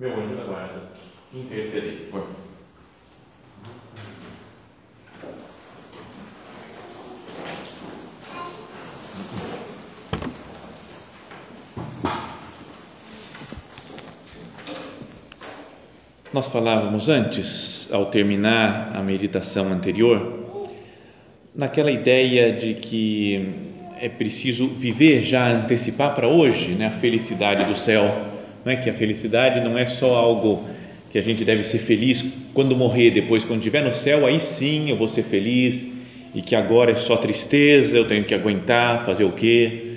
meu 0.00 0.18
anjo 0.18 0.34
da 0.34 0.44
guarda, 0.44 0.82
interceder 1.34 2.08
por 2.10 2.20
mim. 2.20 2.34
Nós 16.32 16.46
falávamos 16.46 17.10
antes, 17.10 17.92
ao 17.92 18.06
terminar 18.06 18.96
a 18.96 19.02
meditação 19.02 19.70
anterior, 19.70 20.72
naquela 21.54 21.90
ideia 21.90 22.50
de 22.54 22.72
que 22.72 23.68
é 24.00 24.08
preciso 24.08 24.66
viver 24.66 25.20
já, 25.20 25.48
antecipar 25.48 26.14
para 26.14 26.26
hoje 26.26 26.70
né, 26.70 26.86
a 26.86 26.90
felicidade 26.90 27.64
do 27.64 27.76
céu 27.76 28.39
não 28.64 28.72
é 28.72 28.76
que 28.76 28.88
a 28.90 28.92
felicidade 28.92 29.60
não 29.60 29.76
é 29.76 29.86
só 29.86 30.14
algo 30.16 30.64
que 31.10 31.18
a 31.18 31.22
gente 31.22 31.44
deve 31.44 31.62
ser 31.62 31.78
feliz 31.78 32.24
quando 32.54 32.76
morrer, 32.76 33.10
depois 33.10 33.44
quando 33.44 33.58
estiver 33.58 33.82
no 33.82 33.92
céu, 33.92 34.26
aí 34.26 34.40
sim 34.40 34.90
eu 34.90 34.96
vou 34.96 35.08
ser 35.08 35.22
feliz 35.22 35.88
e 36.34 36.40
que 36.40 36.54
agora 36.54 36.92
é 36.92 36.94
só 36.94 37.16
tristeza, 37.16 37.96
eu 37.96 38.06
tenho 38.06 38.24
que 38.24 38.34
aguentar, 38.34 39.04
fazer 39.04 39.24
o 39.24 39.32
quê? 39.32 39.94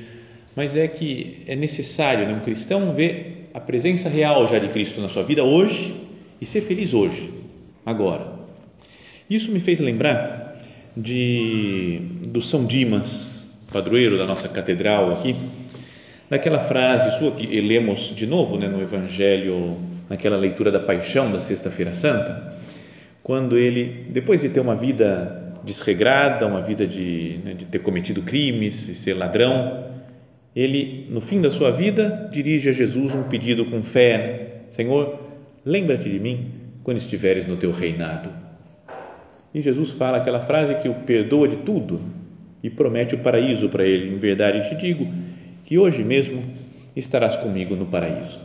Mas 0.55 0.75
é 0.75 0.87
que 0.87 1.43
é 1.47 1.55
necessário 1.55 2.25
né, 2.25 2.33
um 2.33 2.39
cristão 2.39 2.93
ver 2.93 3.49
a 3.53 3.59
presença 3.59 4.09
real 4.09 4.47
já 4.47 4.57
de 4.57 4.67
Cristo 4.69 5.01
na 5.01 5.09
sua 5.09 5.23
vida 5.23 5.43
hoje 5.43 5.95
e 6.41 6.45
ser 6.45 6.61
feliz 6.61 6.93
hoje, 6.93 7.29
agora. 7.85 8.33
Isso 9.29 9.51
me 9.51 9.59
fez 9.59 9.79
lembrar 9.79 10.57
de 10.97 12.01
do 12.25 12.41
São 12.41 12.65
Dimas, 12.65 13.51
padroeiro 13.71 14.17
da 14.17 14.25
nossa 14.25 14.47
catedral 14.47 15.11
aqui, 15.11 15.35
naquela 16.33 16.59
frase 16.59 17.15
sua 17.19 17.31
que 17.31 17.45
lemos 17.61 18.11
de 18.15 18.25
novo 18.25 18.57
né, 18.57 18.67
no 18.67 18.81
Evangelho, 18.81 19.77
naquela 20.09 20.35
leitura 20.35 20.71
da 20.71 20.79
paixão 20.79 21.31
da 21.31 21.39
Sexta-feira 21.39 21.93
Santa, 21.93 22.55
quando 23.21 23.55
ele, 23.55 24.07
depois 24.09 24.41
de 24.41 24.49
ter 24.49 24.59
uma 24.59 24.75
vida 24.75 25.53
desregrada, 25.63 26.47
uma 26.47 26.59
vida 26.59 26.87
de, 26.87 27.39
né, 27.45 27.53
de 27.53 27.65
ter 27.65 27.77
cometido 27.79 28.23
crimes 28.23 28.89
e 28.89 28.95
ser 28.95 29.13
ladrão, 29.13 29.83
ele, 30.55 31.07
no 31.11 31.21
fim 31.21 31.39
da 31.39 31.51
sua 31.51 31.69
vida, 31.69 32.27
dirige 32.31 32.67
a 32.69 32.73
Jesus 32.73 33.13
um 33.13 33.23
pedido 33.29 33.65
com 33.65 33.83
fé: 33.83 34.17
né? 34.17 34.47
Senhor, 34.71 35.19
lembra-te 35.63 36.09
de 36.09 36.19
mim 36.19 36.47
quando 36.83 36.97
estiveres 36.97 37.45
no 37.45 37.57
teu 37.57 37.71
reinado. 37.71 38.29
E 39.53 39.61
Jesus 39.61 39.91
fala 39.91 40.17
aquela 40.17 40.41
frase 40.41 40.73
que 40.81 40.89
o 40.89 40.95
perdoa 40.95 41.47
de 41.47 41.57
tudo 41.57 42.01
e 42.63 42.71
promete 42.71 43.13
o 43.13 43.19
paraíso 43.19 43.69
para 43.69 43.85
ele. 43.85 44.11
Em 44.11 44.17
verdade 44.17 44.67
te 44.67 44.75
digo 44.75 45.07
que 45.63 45.77
hoje 45.77 46.03
mesmo 46.03 46.43
estarás 46.95 47.35
comigo 47.37 47.75
no 47.75 47.85
paraíso. 47.85 48.39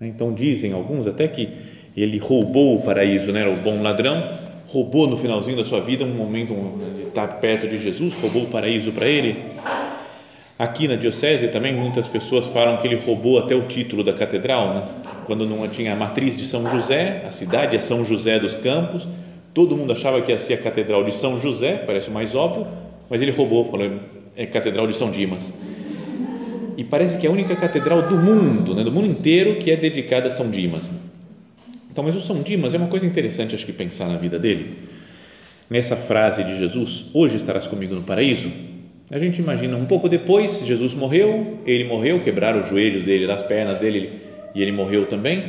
Então 0.00 0.34
dizem 0.34 0.72
alguns 0.72 1.06
até 1.06 1.26
que 1.26 1.48
ele 1.96 2.18
roubou 2.18 2.76
o 2.76 2.82
paraíso, 2.82 3.32
né? 3.32 3.46
o 3.48 3.56
bom 3.56 3.80
ladrão, 3.82 4.22
roubou 4.68 5.06
no 5.06 5.16
finalzinho 5.16 5.56
da 5.56 5.64
sua 5.64 5.80
vida 5.80 6.04
um 6.04 6.12
momento 6.12 6.52
de 6.96 7.04
estar 7.04 7.26
perto 7.40 7.66
de 7.66 7.78
Jesus, 7.78 8.14
roubou 8.14 8.42
o 8.42 8.46
paraíso 8.46 8.92
para 8.92 9.06
ele. 9.06 9.36
Aqui 10.58 10.88
na 10.88 10.96
diocese 10.96 11.48
também 11.48 11.74
muitas 11.74 12.06
pessoas 12.06 12.48
falam 12.48 12.76
que 12.78 12.86
ele 12.86 12.96
roubou 12.96 13.38
até 13.38 13.54
o 13.54 13.66
título 13.66 14.02
da 14.02 14.12
catedral, 14.12 14.74
né? 14.74 14.88
quando 15.24 15.46
não 15.46 15.66
tinha 15.68 15.92
a 15.92 15.96
matriz 15.96 16.36
de 16.36 16.44
São 16.44 16.68
José, 16.70 17.24
a 17.26 17.30
cidade 17.30 17.76
é 17.76 17.78
São 17.78 18.04
José 18.04 18.38
dos 18.38 18.54
Campos, 18.54 19.06
todo 19.54 19.76
mundo 19.76 19.92
achava 19.92 20.20
que 20.20 20.30
ia 20.30 20.38
ser 20.38 20.54
a 20.54 20.58
catedral 20.58 21.04
de 21.04 21.12
São 21.12 21.40
José, 21.40 21.82
parece 21.86 22.10
o 22.10 22.12
mais 22.12 22.34
óbvio, 22.34 22.66
mas 23.08 23.22
ele 23.22 23.30
roubou, 23.30 23.64
falou 23.70 23.98
é 24.36 24.44
catedral 24.44 24.86
de 24.86 24.94
São 24.94 25.10
Dimas 25.10 25.54
e 26.76 26.84
parece 26.84 27.18
que 27.18 27.26
é 27.26 27.30
a 27.30 27.32
única 27.32 27.56
catedral 27.56 28.02
do 28.02 28.16
mundo, 28.16 28.74
né, 28.74 28.84
do 28.84 28.92
mundo 28.92 29.06
inteiro, 29.06 29.56
que 29.56 29.70
é 29.70 29.76
dedicada 29.76 30.28
a 30.28 30.30
São 30.30 30.50
Dimas. 30.50 30.90
Então, 31.90 32.04
mas 32.04 32.14
o 32.14 32.20
São 32.20 32.42
Dimas 32.42 32.74
é 32.74 32.78
uma 32.78 32.88
coisa 32.88 33.06
interessante, 33.06 33.54
acho 33.54 33.64
que 33.64 33.72
pensar 33.72 34.08
na 34.08 34.16
vida 34.16 34.38
dele. 34.38 34.76
Nessa 35.70 35.96
frase 35.96 36.44
de 36.44 36.58
Jesus, 36.58 37.06
hoje 37.14 37.36
estarás 37.36 37.66
comigo 37.66 37.94
no 37.94 38.02
paraíso, 38.02 38.50
a 39.10 39.18
gente 39.20 39.40
imagina 39.40 39.76
um 39.76 39.86
pouco 39.86 40.08
depois, 40.08 40.66
Jesus 40.66 40.92
morreu, 40.92 41.60
ele 41.64 41.84
morreu, 41.84 42.20
quebraram 42.20 42.60
os 42.60 42.68
joelhos 42.68 43.04
dele, 43.04 43.30
as 43.30 43.42
pernas 43.42 43.78
dele, 43.78 44.10
e 44.52 44.60
ele 44.60 44.72
morreu 44.72 45.06
também. 45.06 45.44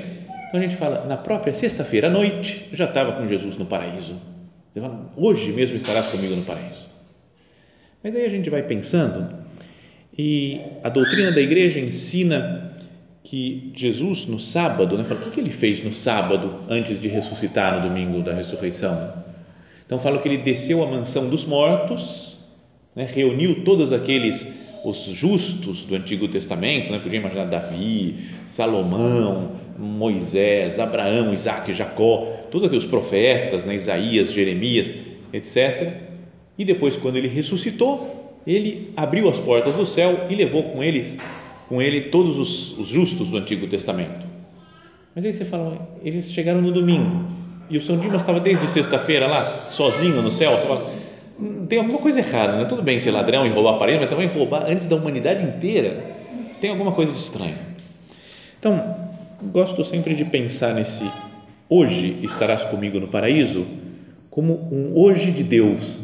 Então 0.48 0.60
a 0.60 0.64
gente 0.64 0.76
fala, 0.76 1.06
na 1.06 1.18
própria 1.18 1.54
sexta-feira 1.54 2.08
à 2.08 2.10
noite, 2.10 2.66
já 2.72 2.86
estava 2.86 3.14
com 3.14 3.28
Jesus 3.28 3.58
no 3.58 3.66
paraíso. 3.66 4.16
Fala, 4.76 5.10
hoje 5.18 5.52
mesmo 5.54 5.76
estarás 5.76 6.08
comigo 6.10 6.36
no 6.36 6.44
paraíso. 6.44 6.88
Mas 8.04 8.16
aí 8.16 8.26
a 8.26 8.30
gente 8.30 8.48
vai 8.48 8.62
pensando 8.62 9.28
e 10.18 10.62
a 10.84 10.90
doutrina 10.90 11.32
da 11.32 11.40
igreja 11.40 11.80
ensina 11.80 12.76
que 13.24 13.72
Jesus, 13.76 14.26
no 14.26 14.40
sábado, 14.40 14.98
né, 14.98 15.04
fala, 15.04 15.20
o 15.20 15.30
que, 15.30 15.40
ele 15.40 15.50
fez 15.50 15.84
no 15.84 15.94
sábado 15.94 16.62
antes 16.70 17.00
de 17.00 17.08
ressuscitar 17.08 17.76
no 17.76 17.88
domingo 17.88 18.22
da 18.22 18.34
ressurreição? 18.34 19.14
Então, 19.86 20.00
fala 20.00 20.18
que 20.20 20.28
ele 20.28 20.38
desceu 20.38 20.82
à 20.84 20.88
mansão 20.88 21.30
dos 21.30 21.46
mortos, 21.46 22.38
né, 22.96 23.06
reuniu 23.06 23.64
todos 23.64 23.94
aqueles, 23.94 24.66
os 24.84 24.98
justos 25.06 25.84
do 25.84 25.96
Antigo 25.96 26.28
Testamento, 26.28 26.92
né, 26.92 27.00
podia 27.00 27.20
imaginar 27.20 27.46
Davi, 27.46 28.16
Salomão, 28.46 29.52
Moisés, 29.78 30.80
Abraão, 30.80 31.34
Isaac, 31.34 31.74
Jacó, 31.74 32.46
todos 32.50 32.66
aqueles 32.66 32.86
profetas, 32.86 33.66
né, 33.66 33.76
Isaías, 33.76 34.32
Jeremias, 34.32 34.92
etc. 35.32 35.96
E 36.58 36.66
depois, 36.66 36.98
quando 36.98 37.18
ele 37.18 37.28
ressuscitou, 37.28 38.27
ele 38.48 38.94
abriu 38.96 39.30
as 39.30 39.40
portas 39.40 39.76
do 39.76 39.86
céu 39.86 40.28
e 40.30 40.36
levou 40.36 40.64
com 40.64 40.84
eles 40.84 41.16
com 41.68 41.82
ele 41.82 42.04
todos 42.10 42.40
os, 42.40 42.78
os 42.78 42.88
justos 42.88 43.30
do 43.30 43.38
Antigo 43.38 43.68
Testamento. 43.68 44.26
Mas 45.14 45.26
aí 45.26 45.34
você 45.34 45.46
fala, 45.46 45.98
eles 46.04 46.32
chegaram 46.32 46.62
no 46.62 46.72
domingo 46.72 47.26
e 47.70 47.78
o 47.78 47.82
São 47.82 47.98
Dimas 47.98 48.22
estava 48.22 48.40
desde 48.40 48.66
sexta-feira 48.66 49.28
lá, 49.28 49.68
sozinho 49.70 50.22
no 50.22 50.32
céu. 50.32 50.58
Você 50.58 50.68
fala, 50.68 50.90
tem 51.68 51.80
alguma 51.80 52.00
coisa 52.00 52.20
errada, 52.20 52.54
não 52.54 52.62
é 52.62 52.66
tudo 52.66 52.82
bem 52.82 52.98
ser 53.00 53.12
ladrão 53.12 53.46
e 53.46 53.50
roubar 53.50 53.76
aparelho, 53.76 54.00
mas 54.00 54.10
também 54.10 54.28
roubar 54.28 54.66
antes 54.68 54.88
da 54.88 54.96
humanidade 54.96 55.44
inteira. 55.44 56.06
Tem 56.62 56.70
alguma 56.70 56.92
coisa 56.92 57.12
de 57.12 57.20
estranho. 57.20 57.56
Então, 58.60 58.96
gosto 59.52 59.84
sempre 59.84 60.16
de 60.16 60.24
pensar 60.24 60.74
nesse 60.74 61.06
hoje 61.70 62.18
estarás 62.24 62.64
comigo 62.66 63.00
no 63.00 63.08
paraíso 63.08 63.68
como 64.30 64.54
um 64.72 64.94
hoje 64.96 65.32
de 65.32 65.44
Deus, 65.44 66.00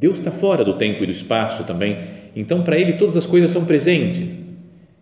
Deus 0.00 0.18
está 0.18 0.32
fora 0.32 0.64
do 0.64 0.72
tempo 0.78 1.04
e 1.04 1.06
do 1.06 1.12
espaço 1.12 1.64
também, 1.64 1.98
então 2.34 2.64
para 2.64 2.78
Ele 2.78 2.94
todas 2.94 3.18
as 3.18 3.26
coisas 3.26 3.50
são 3.50 3.66
presentes. 3.66 4.34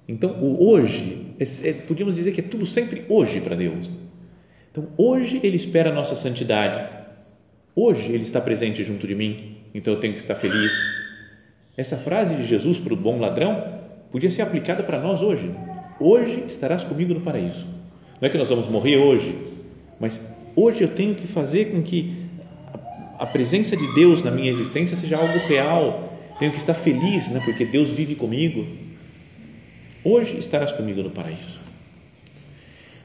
Então 0.09 0.33
o 0.41 0.69
hoje, 0.69 1.35
é, 1.39 1.69
é, 1.69 1.73
podíamos 1.73 2.17
dizer 2.17 2.33
que 2.33 2.41
é 2.41 2.43
tudo 2.43 2.67
sempre 2.67 3.05
hoje 3.09 3.41
para 3.41 3.55
Deus. 3.55 3.89
Então 4.73 4.89
hoje 4.97 5.39
Ele 5.45 5.55
espera 5.55 5.91
a 5.91 5.95
nossa 5.95 6.17
santidade, 6.17 6.85
hoje 7.77 8.11
Ele 8.11 8.25
está 8.25 8.41
presente 8.41 8.83
junto 8.83 9.07
de 9.07 9.15
mim, 9.15 9.59
então 9.73 9.95
eu 9.95 10.01
tenho 10.01 10.15
que 10.15 10.19
estar 10.19 10.35
feliz. 10.35 10.73
Essa 11.77 11.97
frase 11.97 12.35
de 12.35 12.45
Jesus 12.45 12.77
para 12.77 12.93
o 12.93 12.97
bom 12.97 13.21
ladrão 13.21 13.79
podia 14.11 14.33
ser 14.33 14.43
aplicada 14.43 14.83
para 14.83 14.99
nós 14.99 15.23
hoje. 15.23 15.49
Hoje 16.01 16.43
estarás 16.45 16.83
comigo 16.83 17.15
no 17.15 17.21
paraíso. 17.21 17.67
Não 18.21 18.27
é 18.27 18.29
que 18.29 18.37
nós 18.37 18.49
vamos 18.49 18.69
morrer 18.69 18.97
hoje, 18.97 19.39
mas 20.01 20.37
hoje 20.57 20.83
eu 20.83 20.89
tenho 20.89 21.15
que 21.15 21.29
fazer 21.29 21.67
com 21.67 21.81
que 21.85 22.28
a 23.19 23.27
presença 23.27 23.77
de 23.77 23.95
Deus 23.95 24.23
na 24.23 24.31
minha 24.31 24.51
existência 24.51 24.97
seja 24.97 25.17
algo 25.17 25.39
real. 25.47 26.13
Tenho 26.39 26.53
que 26.53 26.59
estar 26.59 26.75
feliz, 26.75 27.29
né? 27.31 27.43
porque 27.45 27.65
Deus 27.65 27.91
vive 27.91 28.15
comigo. 28.15 28.65
Hoje 30.05 30.39
estarás 30.39 30.73
comigo 30.73 31.03
no 31.03 31.11
paraíso. 31.11 31.61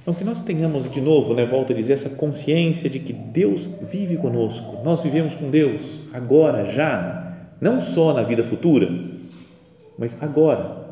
Então, 0.03 0.13
que 0.13 0.23
nós 0.23 0.41
tenhamos 0.41 0.91
de 0.91 0.99
novo, 0.99 1.33
né, 1.33 1.45
volto 1.45 1.71
a 1.71 1.75
dizer, 1.75 1.93
essa 1.93 2.09
consciência 2.09 2.89
de 2.89 2.99
que 2.99 3.13
Deus 3.13 3.67
vive 3.81 4.17
conosco, 4.17 4.83
nós 4.83 5.01
vivemos 5.01 5.33
com 5.33 5.49
Deus, 5.49 5.81
agora, 6.11 6.65
já, 6.65 7.47
não 7.61 7.79
só 7.79 8.13
na 8.13 8.21
vida 8.21 8.43
futura, 8.43 8.85
mas 9.97 10.21
agora. 10.21 10.83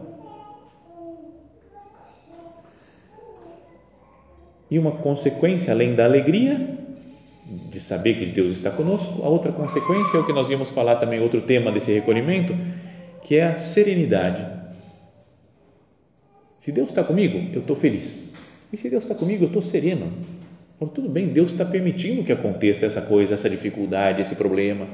E 4.70 4.80
uma 4.80 4.94
consequência, 4.94 5.74
além 5.74 5.94
da 5.94 6.06
alegria, 6.06 6.78
saber 7.82 8.16
que 8.16 8.26
Deus 8.26 8.52
está 8.52 8.72
conosco, 8.72 9.24
a 9.24 9.30
outra 9.30 9.52
consequência 9.52 10.18
é 10.18 10.20
o 10.20 10.26
que 10.26 10.34
nós 10.34 10.48
vimos 10.48 10.72
falar 10.72 10.96
também, 10.96 11.20
outro 11.20 11.42
tema 11.42 11.72
desse 11.72 11.92
recolhimento, 11.92 12.56
que 13.24 13.36
é 13.38 13.44
a 13.44 13.58
serenidade. 13.58 14.46
Se 16.60 16.72
Deus 16.72 16.90
está 16.90 17.04
comigo, 17.04 17.38
eu 17.54 17.62
estou 17.62 17.76
feliz. 17.76 18.36
E 18.72 18.78
se 18.78 18.90
Deus 18.90 19.04
está 19.04 19.16
comigo, 19.16 19.44
eu 19.44 19.48
estou 19.48 19.62
sereno. 19.62 20.12
Falo, 20.80 20.92
tudo 20.92 21.10
bem, 21.10 21.28
Deus 21.28 21.52
está 21.52 21.66
permitindo 21.66 22.24
que 22.24 22.32
aconteça 22.32 22.86
essa 22.86 23.02
coisa, 23.02 23.34
essa 23.34 23.50
dificuldade, 23.50 24.22
esse 24.22 24.36
problema. 24.36 24.88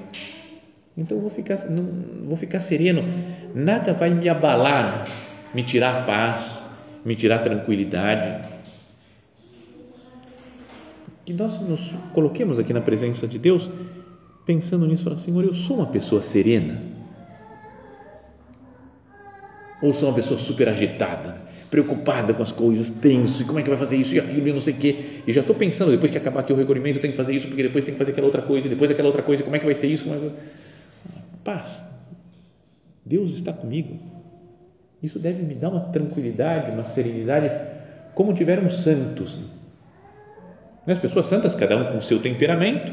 Então 0.98 1.18
eu 1.18 1.22
vou 1.22 1.30
ficar, 1.30 1.58
não, 1.70 1.88
vou 2.26 2.36
ficar 2.36 2.60
sereno. 2.60 3.04
Nada 3.54 3.94
vai 3.94 4.10
me 4.10 4.28
abalar, 4.28 5.06
me 5.54 5.62
tirar 5.62 6.06
paz, 6.06 6.68
me 7.06 7.16
tirar 7.16 7.40
tranquilidade. 7.40 8.57
Que 11.28 11.34
nós 11.34 11.60
nos 11.60 11.92
coloquemos 12.14 12.58
aqui 12.58 12.72
na 12.72 12.80
presença 12.80 13.28
de 13.28 13.38
Deus, 13.38 13.70
pensando 14.46 14.88
nisso, 14.88 15.04
falar, 15.04 15.18
Senhor, 15.18 15.44
eu 15.44 15.54
sou 15.54 15.76
uma 15.76 15.88
pessoa 15.88 16.22
serena 16.22 16.82
ou 19.82 19.94
sou 19.94 20.08
uma 20.08 20.16
pessoa 20.16 20.40
super 20.40 20.70
agitada, 20.70 21.42
preocupada 21.70 22.34
com 22.34 22.42
as 22.42 22.54
coisas, 22.54 22.90
tenso, 22.90 23.42
e 23.42 23.46
como 23.46 23.60
é 23.60 23.62
que 23.62 23.68
vai 23.68 23.78
fazer 23.78 23.98
isso 23.98 24.16
e 24.16 24.20
aquilo 24.22 24.48
e 24.48 24.54
não 24.54 24.62
sei 24.62 24.74
o 24.74 24.78
quê, 24.78 24.96
e 25.28 25.34
já 25.34 25.42
estou 25.42 25.54
pensando, 25.54 25.92
depois 25.92 26.10
que 26.10 26.18
acabar 26.18 26.40
aqui 26.40 26.54
o 26.54 26.56
recolhimento, 26.56 27.02
tem 27.02 27.12
que 27.12 27.18
fazer 27.18 27.36
isso, 27.36 27.48
porque 27.48 27.64
depois 27.64 27.84
tem 27.84 27.94
que 27.94 27.98
fazer 27.98 28.12
aquela 28.12 28.28
outra 28.28 28.44
coisa, 28.44 28.66
e 28.66 28.70
depois 28.70 28.90
aquela 28.90 29.10
outra 29.10 29.22
coisa, 29.22 29.44
como 29.44 29.54
é 29.54 29.60
que 29.60 29.66
vai 29.66 29.76
ser 29.76 29.88
isso? 29.88 30.06
Como 30.06 30.16
é 30.16 30.30
que... 30.30 30.36
Paz. 31.44 31.94
Deus 33.06 33.34
está 33.34 33.52
comigo. 33.52 34.00
Isso 35.04 35.20
deve 35.20 35.44
me 35.44 35.56
dar 35.56 35.72
uma 35.72 35.82
tranquilidade, 35.92 36.72
uma 36.72 36.86
serenidade, 36.86 37.52
como 38.16 38.34
tiveram 38.34 38.70
santos. 38.70 39.38
Né? 40.88 40.94
As 40.94 41.00
pessoas 41.00 41.26
santas, 41.26 41.54
cada 41.54 41.78
um 41.78 41.92
com 41.92 41.98
o 41.98 42.02
seu 42.02 42.20
temperamento, 42.20 42.92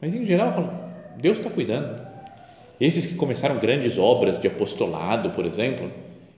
mas 0.00 0.14
em 0.14 0.24
geral, 0.24 0.52
falam, 0.52 0.78
Deus 1.18 1.38
está 1.38 1.50
cuidando 1.50 2.06
esses 2.78 3.06
que 3.06 3.14
começaram 3.14 3.56
grandes 3.56 3.96
obras 3.96 4.38
de 4.38 4.46
apostolado, 4.46 5.30
por 5.30 5.46
exemplo, 5.46 5.90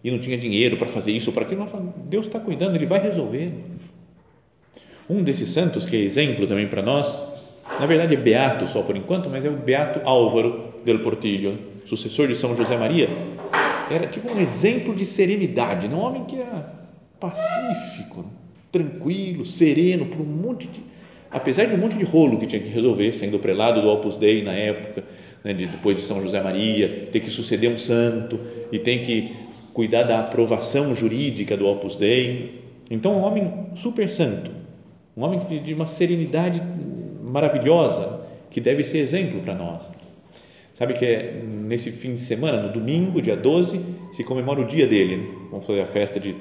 e 0.03 0.11
não 0.11 0.21
tinha 0.21 0.39
dinheiro 0.39 0.77
para 0.77 0.87
fazer 0.87 1.11
isso, 1.11 1.33
para 1.33 1.43
aquilo, 1.43 1.67
Deus 2.05 2.27
está 2.27 2.39
cuidando, 2.39 2.77
Ele 2.77 2.87
vai 2.87 3.01
resolver. 3.01 3.53
Um 5.11 5.25
desses 5.25 5.49
santos 5.49 5.85
que 5.85 5.97
é 5.97 6.01
exemplo 6.01 6.47
também 6.47 6.69
para 6.69 6.81
nós, 6.81 7.27
na 7.81 7.87
verdade 7.87 8.15
é 8.15 8.17
beato 8.17 8.69
só 8.69 8.83
por 8.83 8.97
enquanto, 8.97 9.29
mas 9.29 9.45
é 9.45 9.49
o 9.49 9.57
beato 9.57 10.01
Álvaro 10.05 10.75
del 10.85 11.01
Portillo, 11.01 11.59
sucessor 11.85 12.29
de 12.29 12.37
São 12.37 12.55
José 12.55 12.77
Maria, 12.77 13.09
era 13.91 14.07
tipo 14.07 14.33
um 14.33 14.39
exemplo 14.39 14.95
de 14.95 15.05
serenidade, 15.05 15.89
um 15.89 15.99
homem 15.99 16.25
que 16.25 16.37
era 16.37 16.73
pacífico, 17.19 18.25
tranquilo, 18.71 19.47
sereno, 19.47 20.07
por 20.07 20.21
um 20.21 20.25
monte 20.25 20.67
de, 20.67 20.81
apesar 21.31 21.67
de 21.67 21.75
um 21.75 21.79
monte 21.79 21.97
de 21.97 22.05
rolo 22.05 22.39
que 22.39 22.47
tinha 22.47 22.61
que 22.61 22.69
resolver, 22.69 23.13
sendo 23.13 23.39
prelado 23.39 23.81
do 23.81 23.89
Opus 23.89 24.19
Dei 24.19 24.43
na 24.43 24.53
época, 24.53 25.05
né, 25.45 25.55
depois 25.55 25.97
de 25.97 26.03
São 26.03 26.23
José 26.23 26.43
Maria, 26.43 27.09
tem 27.11 27.21
que 27.21 27.31
suceder 27.31 27.71
um 27.71 27.79
santo 27.79 28.39
e 28.71 28.79
tem 28.79 29.01
que 29.01 29.33
cuidar 29.73 30.03
da 30.03 30.21
aprovação 30.21 30.95
jurídica 30.95 31.57
do 31.57 31.67
Opus 31.67 31.97
Dei. 31.97 32.63
Então, 32.91 33.13
um 33.13 33.23
homem 33.23 33.67
super 33.77 34.09
santo, 34.09 34.51
um 35.17 35.23
homem 35.23 35.41
de 35.63 35.75
uma 35.75 35.87
serenidade 35.87 36.63
maravilhosa, 37.23 38.27
que 38.51 38.61
deve 38.61 38.83
ser 38.83 38.99
exemplo 38.99 39.41
para 39.41 39.55
nós. 39.55 39.91
Sabe 40.73 40.95
que 40.95 41.05
é 41.05 41.43
nesse 41.45 41.91
fim 41.91 42.15
de 42.15 42.21
semana, 42.21 42.63
no 42.63 42.73
domingo, 42.73 43.21
dia 43.21 43.37
12, 43.37 43.81
se 44.13 44.23
comemora 44.23 44.61
o 44.61 44.65
dia 44.65 44.87
dele. 44.87 45.17
Né? 45.17 45.27
Vamos 45.51 45.67
fazer 45.67 45.81
a 45.81 45.87
festa 45.87 46.21
de, 46.21 46.35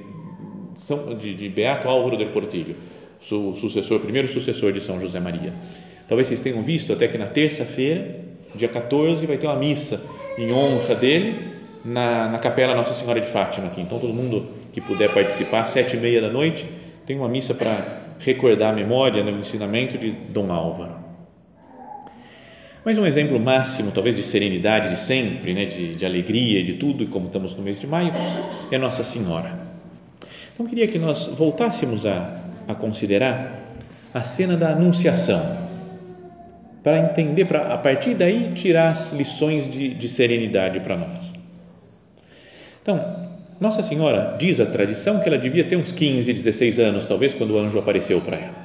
São, 0.78 1.16
de, 1.16 1.34
de 1.34 1.50
Beato 1.50 1.88
Álvaro 1.88 2.18
del 2.18 2.30
Portillo, 2.30 2.76
o 3.32 3.56
sucessor, 3.56 4.00
primeiro 4.00 4.28
sucessor 4.28 4.72
de 4.72 4.80
São 4.80 5.02
José 5.02 5.20
Maria. 5.20 5.54
Talvez 6.08 6.28
vocês 6.28 6.42
tenham 6.42 6.62
visto 6.62 6.94
até 6.94 7.08
que 7.08 7.18
na 7.18 7.28
terça-feira 7.28 8.28
Dia 8.56 8.68
14 8.68 9.26
vai 9.26 9.38
ter 9.38 9.46
uma 9.46 9.56
missa 9.56 10.04
em 10.38 10.52
honra 10.52 10.96
dele 10.96 11.40
na, 11.84 12.28
na 12.30 12.40
Capela 12.40 12.74
Nossa 12.74 12.94
Senhora 12.94 13.22
de 13.22 13.28
Fátima 13.28 13.68
aqui. 13.68 13.82
Então 13.82 14.00
todo 14.00 14.14
mundo 14.14 14.46
que 14.74 14.82
puder 14.82 15.14
participar, 15.14 15.66
sete 15.66 15.96
e 15.96 16.00
meia 16.00 16.22
da 16.22 16.30
noite, 16.30 16.66
tem 17.06 17.18
uma 17.18 17.30
missa 17.30 17.54
para 17.54 18.06
recordar 18.20 18.74
a 18.74 18.76
memória, 18.76 19.24
né, 19.24 19.32
o 19.32 19.40
ensinamento 19.40 19.98
de 19.98 20.12
Dom 20.12 20.52
Álvaro. 20.52 20.96
Mas 22.84 22.98
um 22.98 23.06
exemplo 23.06 23.40
máximo, 23.40 23.92
talvez, 23.92 24.16
de 24.16 24.24
serenidade 24.24 24.90
de 24.90 25.00
sempre, 25.00 25.54
né, 25.54 25.66
de, 25.66 25.96
de 25.96 26.06
alegria 26.06 26.64
de 26.64 26.74
tudo, 26.74 27.04
e 27.04 27.08
como 27.08 27.28
estamos 27.28 27.54
no 27.54 27.62
mês 27.62 27.80
de 27.80 27.86
maio, 27.86 28.12
é 28.72 28.78
Nossa 28.78 29.04
Senhora. 29.04 29.67
Então, 30.58 30.66
queria 30.66 30.88
que 30.88 30.98
nós 30.98 31.28
voltássemos 31.28 32.08
a, 32.08 32.36
a 32.68 32.74
considerar 32.74 33.62
a 34.12 34.24
cena 34.24 34.58
da 34.58 34.72
Anunciação 34.72 35.40
para 36.82 36.98
entender, 36.98 37.46
para 37.46 37.76
a 37.76 37.78
partir 37.78 38.16
daí 38.16 38.54
tirar 38.56 38.90
as 38.90 39.14
lições 39.14 39.72
de, 39.72 39.94
de 39.94 40.10
serenidade 40.10 40.80
para 40.80 40.98
nós. 40.98 41.32
Então, 42.82 43.30
Nossa 43.60 43.84
Senhora 43.84 44.36
diz 44.40 44.60
a 44.60 44.66
tradição 44.66 45.20
que 45.20 45.30
ela 45.30 45.38
devia 45.38 45.64
ter 45.64 45.76
uns 45.76 45.92
15, 45.92 46.34
16 46.34 46.80
anos, 46.80 47.06
talvez, 47.06 47.36
quando 47.36 47.52
o 47.52 47.60
anjo 47.60 47.78
apareceu 47.78 48.20
para 48.20 48.38
ela. 48.38 48.56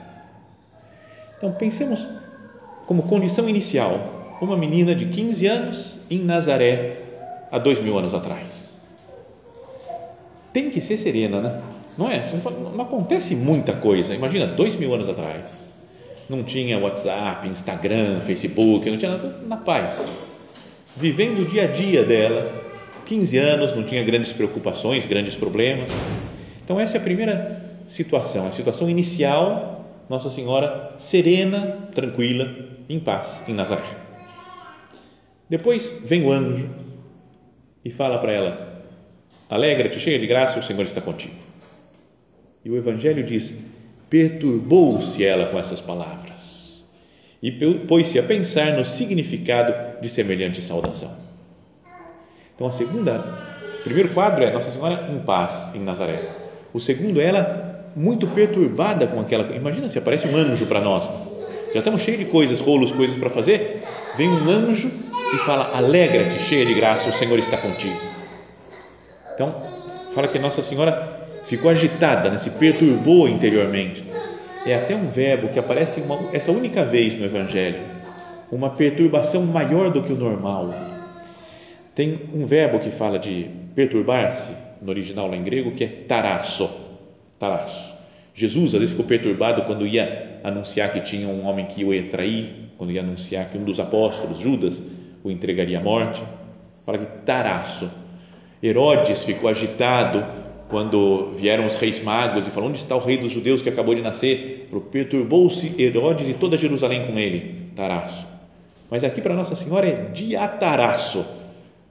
Então, 1.37 1.53
pensemos 1.53 2.09
como 2.87 3.03
condição 3.03 3.51
inicial, 3.51 4.39
uma 4.41 4.57
menina 4.57 4.95
de 4.95 5.05
15 5.05 5.47
anos 5.47 6.01
em 6.11 6.23
Nazaré, 6.23 6.97
há 7.51 7.59
dois 7.59 7.79
mil 7.83 7.99
anos 7.99 8.15
atrás. 8.15 8.81
Tem 10.55 10.71
que 10.71 10.81
ser 10.81 10.97
serena, 10.97 11.43
né? 11.43 11.61
Não 11.97 12.11
é? 12.11 12.23
Não 12.75 12.85
acontece 12.85 13.35
muita 13.35 13.73
coisa. 13.75 14.15
Imagina, 14.15 14.47
dois 14.47 14.77
mil 14.77 14.95
anos 14.95 15.09
atrás 15.09 15.63
não 16.29 16.43
tinha 16.43 16.79
WhatsApp, 16.79 17.47
Instagram, 17.47 18.21
Facebook, 18.21 18.89
não 18.89 18.97
tinha 18.97 19.13
nada, 19.13 19.37
na 19.47 19.57
paz, 19.57 20.17
vivendo 20.97 21.43
o 21.43 21.45
dia 21.45 21.65
a 21.65 21.67
dia 21.67 22.05
dela, 22.05 22.51
15 23.07 23.39
anos, 23.39 23.73
não 23.73 23.83
tinha 23.83 24.03
grandes 24.03 24.33
preocupações, 24.33 25.07
grandes 25.07 25.35
problemas. 25.35 25.91
Então, 26.65 26.81
essa 26.81 26.97
é 26.97 27.01
a 27.01 27.03
primeira 27.03 27.61
situação, 27.89 28.47
a 28.47 28.53
situação 28.53 28.89
inicial, 28.89 29.85
Nossa 30.09 30.31
Senhora 30.31 30.95
serena, 30.97 31.89
tranquila, 31.95 32.51
em 32.89 32.99
paz, 32.99 33.45
em 33.47 33.55
Nazaré. 33.55 33.83
Depois 35.49 36.01
vem 36.05 36.25
o 36.25 36.33
anjo 36.33 36.69
e 37.85 37.91
fala 37.91 38.19
para 38.19 38.33
ela: 38.33 38.85
Alegra-te, 39.51 40.01
cheia 40.01 40.19
de 40.19 40.27
graça, 40.27 40.59
o 40.59 40.63
Senhor 40.63 40.83
está 40.83 41.01
contigo. 41.01 41.52
E 42.65 42.71
o 42.71 42.77
Evangelho 42.77 43.23
diz: 43.25 43.65
Perturbou-se 44.09 45.25
ela 45.25 45.47
com 45.47 45.59
essas 45.59 45.81
palavras 45.81 46.33
e 47.43 47.51
pôs-se 47.89 48.19
a 48.19 48.23
pensar 48.23 48.77
no 48.77 48.85
significado 48.85 50.01
de 50.01 50.09
semelhante 50.09 50.63
saudação. 50.63 51.11
Então, 52.55 52.69
a 52.69 52.71
segunda, 52.71 53.19
o 53.81 53.83
primeiro 53.83 54.11
quadro 54.11 54.45
é 54.45 54.53
Nossa 54.53 54.71
Senhora 54.71 55.09
em 55.11 55.19
paz 55.21 55.75
em 55.75 55.81
Nazaré. 55.81 56.21
O 56.73 56.79
segundo, 56.79 57.21
ela 57.21 57.91
muito 57.97 58.29
perturbada 58.29 59.09
com 59.09 59.21
aquela. 59.21 59.55
Imagina 59.57 59.89
se 59.89 59.99
aparece 59.99 60.29
um 60.29 60.37
anjo 60.37 60.67
para 60.67 60.81
nós. 60.81 61.11
Já 61.73 61.81
estamos 61.81 62.03
cheios 62.03 62.21
de 62.21 62.27
coisas, 62.27 62.61
rolos, 62.61 62.93
coisas 62.93 63.17
para 63.17 63.29
fazer. 63.29 63.83
Vem 64.17 64.29
um 64.29 64.49
anjo 64.49 64.89
e 64.89 65.39
fala: 65.39 65.77
Alegra-te, 65.77 66.39
cheia 66.39 66.65
de 66.65 66.75
graça, 66.75 67.09
o 67.09 67.13
Senhor 67.13 67.39
está 67.39 67.57
contigo. 67.57 67.99
Então, 69.35 69.55
fala 70.15 70.29
que 70.29 70.39
Nossa 70.39 70.63
Senhora 70.63 71.22
ficou 71.45 71.71
agitada, 71.71 72.31
né? 72.31 72.39
se 72.39 72.51
perturbou 72.51 73.29
interiormente. 73.29 74.05
É 74.65 74.75
até 74.75 74.95
um 74.95 75.09
verbo 75.09 75.49
que 75.49 75.59
aparece 75.59 76.01
uma, 76.01 76.31
essa 76.33 76.53
única 76.53 76.85
vez 76.85 77.19
no 77.19 77.25
Evangelho, 77.25 77.81
uma 78.51 78.71
perturbação 78.71 79.45
maior 79.47 79.91
do 79.91 80.03
que 80.03 80.13
o 80.13 80.17
normal. 80.17 80.73
Tem 81.95 82.29
um 82.33 82.47
verbo 82.47 82.79
que 82.79 82.91
fala 82.91 83.19
de 83.19 83.51
perturbar-se, 83.75 84.53
no 84.81 84.91
original 84.91 85.29
lá 85.29 85.37
em 85.37 85.43
grego, 85.43 85.73
que 85.73 85.85
é 85.85 85.89
tarasso. 85.89 86.71
tarasso. 87.39 88.01
Jesus 88.35 88.75
às 88.75 88.81
vezes 88.81 88.91
ficou 88.91 89.07
perturbado 89.07 89.63
quando 89.63 89.87
ia 89.87 90.41
anunciar 90.43 90.93
que 90.93 91.01
tinha 91.01 91.29
um 91.29 91.47
homem 91.47 91.67
que 91.67 91.85
o 91.85 91.93
ia 91.93 92.05
trair, 92.05 92.71
quando 92.79 92.93
ia 92.93 93.01
anunciar 93.01 93.51
que 93.51 93.59
um 93.59 93.65
dos 93.65 93.79
apóstolos, 93.79 94.39
Judas, 94.39 94.83
o 95.23 95.31
entregaria 95.31 95.79
à 95.79 95.83
morte. 95.83 96.23
Fala 96.87 96.99
que 96.99 97.07
tarasso. 97.25 97.91
Herodes 98.63 99.25
ficou 99.25 99.51
agitado 99.51 100.25
quando 100.73 101.33
vieram 101.35 101.67
os 101.67 101.77
reis 101.77 102.03
magos 102.03 102.47
e 102.47 102.51
falaram: 102.51 102.71
Onde 102.71 102.79
está 102.79 102.97
o 102.97 102.99
rei 102.99 103.19
dos 103.19 103.31
judeus 103.31 103.61
que 103.61 103.69
acabou 103.69 103.95
de 103.95 104.01
nascer? 104.01 104.71
Perturbou-se 104.91 105.75
Herodes 105.81 106.29
e 106.31 106.33
toda 106.33 106.57
Jerusalém 106.57 107.07
com 107.07 107.19
ele. 107.19 107.67
Taraço. 107.77 108.27
Mas 108.91 109.05
aqui 109.05 109.21
para 109.21 109.35
Nossa 109.35 109.55
Senhora 109.55 109.87
é 109.87 110.11
diataraço. 110.13 111.25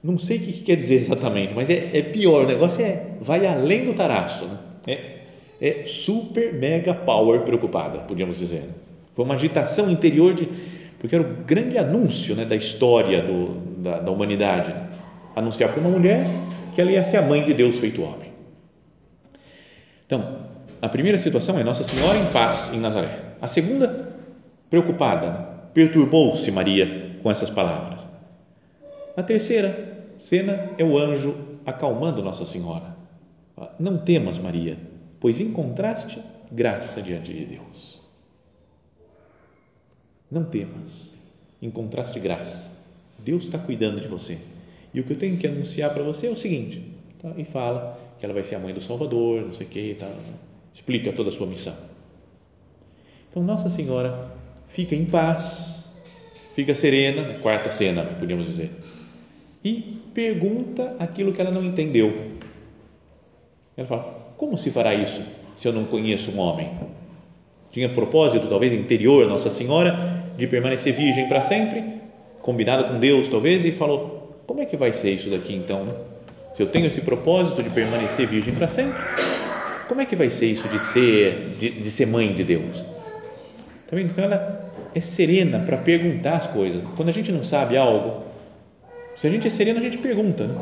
Não 0.02 0.18
sei 0.18 0.38
o 0.38 0.40
que, 0.40 0.52
quer 0.52 0.74
dizer 0.74 0.96
exatamente, 0.96 1.54
mas 1.54 1.70
é, 1.70 1.90
é, 1.94 2.02
pior. 2.02 2.44
O 2.44 2.46
negócio 2.48 2.84
é 2.84 3.06
vai 3.20 3.46
além 3.46 3.84
do 3.84 3.94
taraço. 3.94 4.46
Né? 4.46 4.58
É, 4.88 4.98
é 5.60 5.84
super 5.86 6.52
mega 6.52 6.92
power 6.92 7.42
preocupada, 7.42 8.00
podíamos 8.00 8.36
dizer. 8.36 8.64
Foi 9.14 9.24
uma 9.24 9.34
agitação 9.34 9.88
interior 9.88 10.34
de 10.34 10.48
porque 10.98 11.14
era 11.14 11.24
o 11.24 11.44
grande 11.44 11.78
anúncio 11.78 12.34
né, 12.34 12.44
da 12.44 12.56
história 12.56 13.22
do, 13.22 13.54
da, 13.80 13.98
da 14.00 14.10
humanidade. 14.10 14.72
Anunciar 15.36 15.72
para 15.72 15.80
uma 15.80 15.90
mulher 15.90 16.26
que 16.74 16.80
ela 16.80 16.90
ia 16.90 17.02
ser 17.04 17.18
a 17.18 17.22
mãe 17.22 17.44
de 17.44 17.54
Deus 17.54 17.78
feito 17.78 18.02
homem. 18.02 18.31
Então, 20.12 20.40
a 20.82 20.90
primeira 20.90 21.16
situação 21.16 21.58
é 21.58 21.64
Nossa 21.64 21.82
Senhora 21.82 22.18
em 22.18 22.26
paz 22.32 22.70
em 22.74 22.78
Nazaré. 22.78 23.36
A 23.40 23.48
segunda, 23.48 24.14
preocupada, 24.68 25.30
perturbou-se 25.72 26.50
Maria 26.50 27.18
com 27.22 27.30
essas 27.30 27.48
palavras. 27.48 28.06
A 29.16 29.22
terceira 29.22 30.12
cena 30.18 30.68
é 30.76 30.84
o 30.84 30.98
anjo 30.98 31.34
acalmando 31.64 32.22
Nossa 32.22 32.44
Senhora. 32.44 32.94
Não 33.80 33.96
temas, 33.96 34.36
Maria, 34.36 34.76
pois 35.18 35.40
encontraste 35.40 36.22
graça 36.50 37.00
diante 37.00 37.32
de 37.32 37.46
Deus. 37.46 38.02
Não 40.30 40.44
temas, 40.44 41.22
encontraste 41.62 42.20
graça. 42.20 42.82
Deus 43.18 43.44
está 43.44 43.56
cuidando 43.56 43.98
de 43.98 44.08
você. 44.08 44.38
E 44.92 45.00
o 45.00 45.04
que 45.04 45.14
eu 45.14 45.18
tenho 45.18 45.38
que 45.38 45.46
anunciar 45.46 45.94
para 45.94 46.02
você 46.02 46.26
é 46.26 46.30
o 46.30 46.36
seguinte: 46.36 46.91
tá? 47.22 47.32
e 47.36 47.44
fala 47.44 47.98
que 48.18 48.26
ela 48.26 48.34
vai 48.34 48.44
ser 48.44 48.56
a 48.56 48.58
mãe 48.58 48.74
do 48.74 48.80
Salvador, 48.80 49.42
não 49.42 49.52
sei 49.52 49.66
o 49.66 49.70
que, 49.70 49.94
tá? 49.94 50.10
explica 50.74 51.12
toda 51.12 51.30
a 51.30 51.32
sua 51.32 51.46
missão. 51.46 51.74
Então, 53.30 53.42
Nossa 53.42 53.70
Senhora 53.70 54.32
fica 54.68 54.94
em 54.94 55.04
paz, 55.04 55.90
fica 56.54 56.74
serena, 56.74 57.38
quarta 57.40 57.70
cena, 57.70 58.04
podíamos 58.18 58.46
dizer, 58.46 58.70
e 59.64 60.00
pergunta 60.12 60.96
aquilo 60.98 61.32
que 61.32 61.40
ela 61.40 61.50
não 61.50 61.64
entendeu. 61.64 62.32
Ela 63.76 63.86
fala: 63.86 64.34
Como 64.36 64.58
se 64.58 64.70
fará 64.70 64.94
isso 64.94 65.22
se 65.56 65.68
eu 65.68 65.72
não 65.72 65.84
conheço 65.84 66.32
um 66.32 66.38
homem? 66.38 66.70
Tinha 67.70 67.88
propósito, 67.88 68.48
talvez 68.48 68.72
interior, 68.72 69.26
Nossa 69.26 69.48
Senhora, 69.48 69.96
de 70.36 70.46
permanecer 70.46 70.92
virgem 70.92 71.26
para 71.26 71.40
sempre, 71.40 71.82
combinado 72.42 72.84
com 72.84 72.98
Deus, 72.98 73.28
talvez, 73.28 73.64
e 73.64 73.72
falou: 73.72 74.42
Como 74.46 74.60
é 74.60 74.66
que 74.66 74.76
vai 74.76 74.92
ser 74.92 75.12
isso 75.12 75.30
daqui 75.30 75.54
então? 75.54 75.84
Né? 75.84 75.94
Se 76.54 76.62
eu 76.62 76.66
tenho 76.66 76.86
esse 76.86 77.00
propósito 77.00 77.62
de 77.62 77.70
permanecer 77.70 78.26
virgem 78.26 78.54
para 78.54 78.68
sempre, 78.68 79.00
como 79.88 80.00
é 80.00 80.06
que 80.06 80.14
vai 80.14 80.28
ser 80.28 80.46
isso 80.46 80.68
de 80.68 80.78
ser, 80.78 81.56
de, 81.58 81.70
de 81.70 81.90
ser 81.90 82.06
mãe 82.06 82.32
de 82.32 82.44
Deus? 82.44 82.80
Tá 83.86 83.96
vendo? 83.96 84.10
Então 84.10 84.24
ela 84.24 84.72
é 84.94 85.00
serena 85.00 85.60
para 85.60 85.76
perguntar 85.78 86.36
as 86.36 86.46
coisas. 86.46 86.82
Quando 86.96 87.08
a 87.08 87.12
gente 87.12 87.32
não 87.32 87.42
sabe 87.42 87.76
algo, 87.76 88.22
se 89.16 89.26
a 89.26 89.30
gente 89.30 89.46
é 89.46 89.50
sereno, 89.50 89.78
a 89.78 89.82
gente 89.82 89.98
pergunta. 89.98 90.46
Né? 90.46 90.54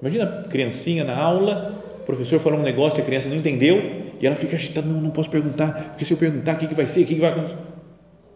Imagina 0.00 0.24
a 0.24 0.48
criancinha 0.48 1.04
na 1.04 1.16
aula, 1.16 1.82
o 2.00 2.04
professor 2.04 2.38
falou 2.38 2.58
um 2.58 2.62
negócio 2.62 3.00
e 3.00 3.02
a 3.02 3.04
criança 3.04 3.28
não 3.28 3.36
entendeu 3.36 4.06
e 4.20 4.26
ela 4.26 4.36
fica 4.36 4.56
agitada, 4.56 4.86
não, 4.86 5.00
não 5.00 5.10
posso 5.10 5.30
perguntar, 5.30 5.90
porque 5.90 6.04
se 6.04 6.12
eu 6.12 6.16
perguntar, 6.16 6.54
o 6.54 6.58
que, 6.58 6.66
que 6.66 6.74
vai 6.74 6.86
ser, 6.86 7.02
o 7.02 7.06
que, 7.06 7.14
que 7.14 7.20
vai 7.20 7.30
acontecer? 7.30 7.56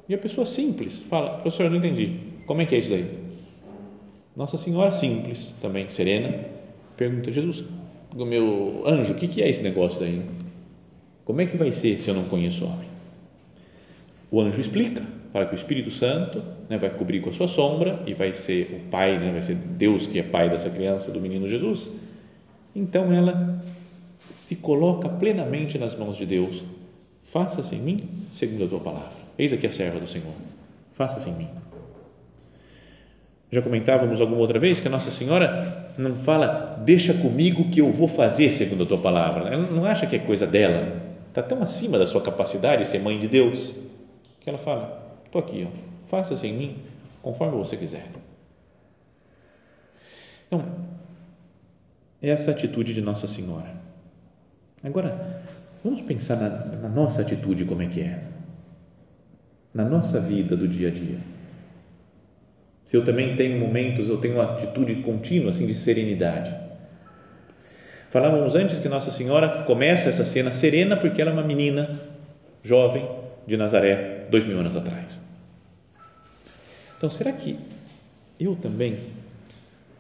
E 0.09 0.15
a 0.15 0.19
pessoa 0.19 0.45
simples 0.45 0.99
fala, 1.09 1.39
professor, 1.39 1.71
não 1.71 1.77
entendi, 1.77 2.19
como 2.47 2.61
é 2.63 2.67
que 2.67 2.75
é 2.75 2.79
isso 2.79 2.91
daí? 2.91 3.22
Nossa 4.35 4.57
Senhora 4.57 4.91
simples, 4.93 5.55
também 5.61 5.89
serena, 5.89 6.47
pergunta, 6.97 7.31
Jesus, 7.31 7.65
meu 8.15 8.83
anjo, 8.87 9.13
o 9.13 9.17
que, 9.17 9.29
que 9.29 9.43
é 9.43 9.49
esse 9.49 9.63
negócio 9.63 10.01
daí? 10.01 10.23
Como 11.25 11.41
é 11.41 11.47
que 11.47 11.57
vai 11.57 11.73
ser 11.73 11.99
se 11.99 12.09
eu 12.09 12.15
não 12.15 12.25
conheço 12.25 12.65
o 12.65 12.69
homem? 12.69 12.89
O 14.31 14.41
anjo 14.41 14.61
explica, 14.61 15.03
para 15.33 15.47
que 15.47 15.55
o 15.55 15.57
Espírito 15.57 15.91
Santo 15.91 16.43
né, 16.69 16.79
vai 16.79 16.91
cobrir 16.91 17.21
com 17.21 17.31
a 17.31 17.33
sua 17.33 17.49
sombra 17.49 18.03
e 18.07 18.15
vai 18.15 18.35
ser 18.35 18.83
o 18.87 18.91
pai, 18.91 19.19
né, 19.19 19.33
vai 19.33 19.43
ser 19.43 19.55
Deus 19.55 20.07
que 20.07 20.19
é 20.19 20.23
pai 20.23 20.49
dessa 20.51 20.71
criança, 20.71 21.11
do 21.11 21.21
menino 21.21 21.47
Jesus. 21.47 21.91
Então 22.75 23.13
ela 23.13 23.63
se 24.31 24.57
coloca 24.57 25.09
plenamente 25.09 25.79
nas 25.79 25.95
mãos 25.95 26.17
de 26.17 26.27
Deus. 26.27 26.63
Faça-se 27.23 27.75
em 27.75 27.81
mim 27.81 28.09
segundo 28.31 28.65
a 28.65 28.69
tua 28.69 28.81
palavra. 28.81 29.23
Eis 29.39 29.53
aqui 29.53 29.67
a 29.67 29.73
serva 29.73 30.01
do 30.01 30.07
Senhor. 30.07 30.35
Faça-se 30.93 31.31
em 31.31 31.35
mim. 31.35 31.49
Já 33.53 33.61
comentávamos 33.61 34.19
alguma 34.23 34.41
outra 34.41 34.59
vez 34.59 34.81
que 34.81 34.89
a 34.89 34.91
Nossa 34.91 35.11
Senhora 35.11 35.93
não 35.99 36.17
fala, 36.17 36.83
deixa 36.87 37.13
comigo 37.13 37.69
que 37.69 37.83
eu 37.83 37.93
vou 37.93 38.09
fazer 38.09 38.49
segundo 38.51 38.85
a 38.85 38.87
tua 38.87 38.97
palavra. 38.97 39.51
Ela 39.53 39.67
não 39.67 39.85
acha 39.85 40.07
que 40.07 40.17
é 40.17 40.19
coisa 40.19 40.47
dela. 40.47 41.03
Está 41.29 41.43
tão 41.43 41.63
acima 41.63 41.99
da 41.99 42.07
sua 42.07 42.23
capacidade 42.23 42.83
de 42.83 42.89
ser 42.89 43.01
mãe 43.01 43.21
de 43.21 43.29
Deus 43.29 43.75
que 44.41 44.49
ela 44.49 44.59
fala, 44.59 45.21
estou 45.27 45.39
aqui, 45.39 45.69
faça-se 46.07 46.47
em 46.47 46.55
mim 46.55 46.77
conforme 47.21 47.59
você 47.59 47.77
quiser. 47.77 48.07
Então, 50.47 50.65
essa 52.23 52.51
atitude 52.53 52.95
de 52.95 53.03
Nossa 53.03 53.27
Senhora. 53.27 53.71
Agora, 54.83 55.43
vamos 55.85 56.01
pensar 56.01 56.37
na, 56.37 56.49
na 56.49 56.89
nossa 56.89 57.21
atitude 57.21 57.67
como 57.67 57.83
é 57.83 57.87
que 57.87 58.01
é. 58.01 58.25
Na 59.75 59.85
nossa 59.85 60.19
vida 60.19 60.57
do 60.57 60.67
dia 60.67 60.89
a 60.89 60.91
dia 60.91 61.19
se 62.87 62.97
eu 62.97 63.05
também 63.05 63.37
tenho 63.37 63.59
momentos, 63.59 64.09
eu 64.09 64.19
tenho 64.19 64.35
uma 64.35 64.53
atitude 64.53 64.97
contínua 64.97 65.51
assim 65.51 65.67
de 65.67 65.75
serenidade. 65.75 66.55
Falávamos 68.11 68.55
antes 68.55 68.79
que 68.79 68.89
Nossa 68.89 69.11
Senhora 69.11 69.63
começa 69.63 70.09
essa 70.11 70.25
cena 70.25 70.53
serena 70.53 70.97
porque 70.97 71.23
ela 71.23 71.31
é 71.31 71.35
uma 71.35 71.43
menina 71.43 72.01
jovem 72.63 73.09
de 73.47 73.57
Nazaré, 73.57 74.27
dois 74.31 74.45
mil 74.45 74.59
anos 74.59 74.77
atrás. 74.77 75.21
Então, 76.97 77.09
será 77.09 77.33
que 77.33 77.59
eu 78.39 78.55
também 78.55 78.97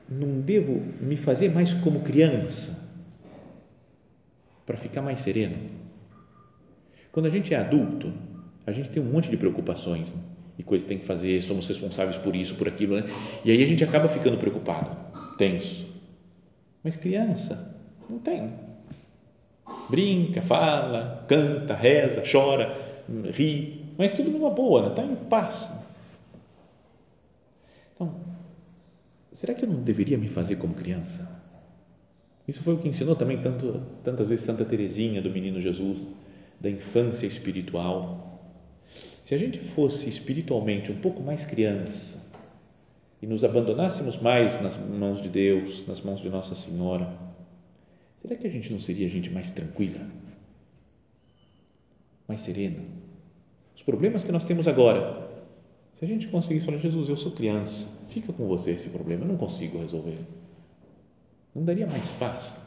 não 0.09 0.41
devo 0.41 0.83
me 1.01 1.17
fazer 1.17 1.51
mais 1.51 1.73
como 1.73 2.01
criança 2.01 2.89
para 4.67 4.77
ficar 4.77 5.03
mais 5.03 5.21
sereno? 5.21 5.57
Quando 7.11 7.27
a 7.27 7.31
gente 7.31 7.53
é 7.53 7.57
adulto, 7.57 8.13
a 8.67 8.73
gente 8.73 8.91
tem 8.91 9.03
um 9.03 9.07
monte 9.07 9.31
de 9.31 9.37
preocupações. 9.37 10.11
Né? 10.11 10.21
E 10.63 10.65
coisas 10.65 10.85
que 10.85 10.89
tem 10.89 10.99
que 10.99 11.05
fazer, 11.05 11.41
somos 11.43 11.67
responsáveis 11.67 12.17
por 12.17 12.37
isso, 12.37 12.55
por 12.55 12.69
aquilo, 12.69 12.95
né? 12.95 13.05
E 13.45 13.51
aí 13.51 13.63
a 13.63 13.67
gente 13.67 13.83
acaba 13.83 14.09
ficando 14.09 14.39
preocupado, 14.39 14.97
tenso. 15.37 15.85
Mas 16.83 16.97
criança 16.97 17.77
não 18.09 18.19
tem. 18.19 18.53
Brinca, 19.91 20.41
fala, 20.41 21.25
canta, 21.29 21.75
reza, 21.75 22.23
chora, 22.31 22.73
ri, 23.33 23.85
mas 23.99 24.13
tudo 24.13 24.31
numa 24.31 24.51
boa, 24.51 24.83
né? 24.83 24.89
Está 24.89 25.03
em 25.03 25.17
paz. 25.17 25.85
Então, 27.95 28.15
será 29.33 29.55
que 29.55 29.65
eu 29.65 29.69
não 29.69 29.83
deveria 29.83 30.17
me 30.17 30.29
fazer 30.29 30.57
como 30.57 30.75
criança? 30.75 31.43
Isso 32.47 32.63
foi 32.63 32.75
o 32.75 32.79
que 32.79 32.89
ensinou 32.89 33.17
também 33.17 33.39
tanto, 33.41 33.83
tantas 34.05 34.29
vezes 34.29 34.45
Santa 34.45 34.65
Teresinha 34.65 35.21
do 35.21 35.31
Menino 35.31 35.61
Jesus, 35.61 35.99
da 36.61 36.71
infância 36.71 37.27
espiritual 37.27 38.32
se 39.33 39.37
a 39.37 39.39
gente 39.39 39.59
fosse 39.59 40.11
espiritualmente 40.11 40.93
um 40.93 41.01
pouco 41.01 41.23
mais 41.23 41.47
criança 41.47 42.31
e 43.23 43.27
nos 43.27 43.43
abandonássemos 43.43 44.21
mais 44.21 44.61
nas 44.61 44.77
mãos 44.77 45.23
de 45.23 45.31
Deus, 45.31 45.87
nas 45.87 46.03
mãos 46.03 46.21
de 46.21 46.29
Nossa 46.29 46.55
Senhora, 46.55 47.19
será 48.15 48.37
que 48.37 48.47
a 48.47 48.51
gente 48.51 48.71
não 48.71 48.79
seria 48.79 49.09
gente 49.09 49.31
mais 49.31 49.51
tranquila? 49.51 50.07
Mais 52.29 52.43
serena? 52.43 52.85
Os 53.75 53.83
problemas 53.83 54.23
que 54.23 54.31
nós 54.31 54.45
temos 54.45 54.69
agora, 54.69 55.27
se 55.95 56.05
a 56.05 56.09
gente 56.09 56.29
conseguisse 56.29 56.67
falar, 56.67 56.77
Jesus, 56.77 57.09
eu 57.09 57.17
sou 57.17 57.33
criança, 57.33 58.05
fica 58.11 58.35
com 58.35 58.47
você 58.47 58.73
esse 58.73 58.91
problema, 58.91 59.25
eu 59.25 59.29
não 59.29 59.39
consigo 59.39 59.79
resolver. 59.79 60.19
Não 61.55 61.65
daria 61.65 61.87
mais 61.87 62.11
paz? 62.11 62.67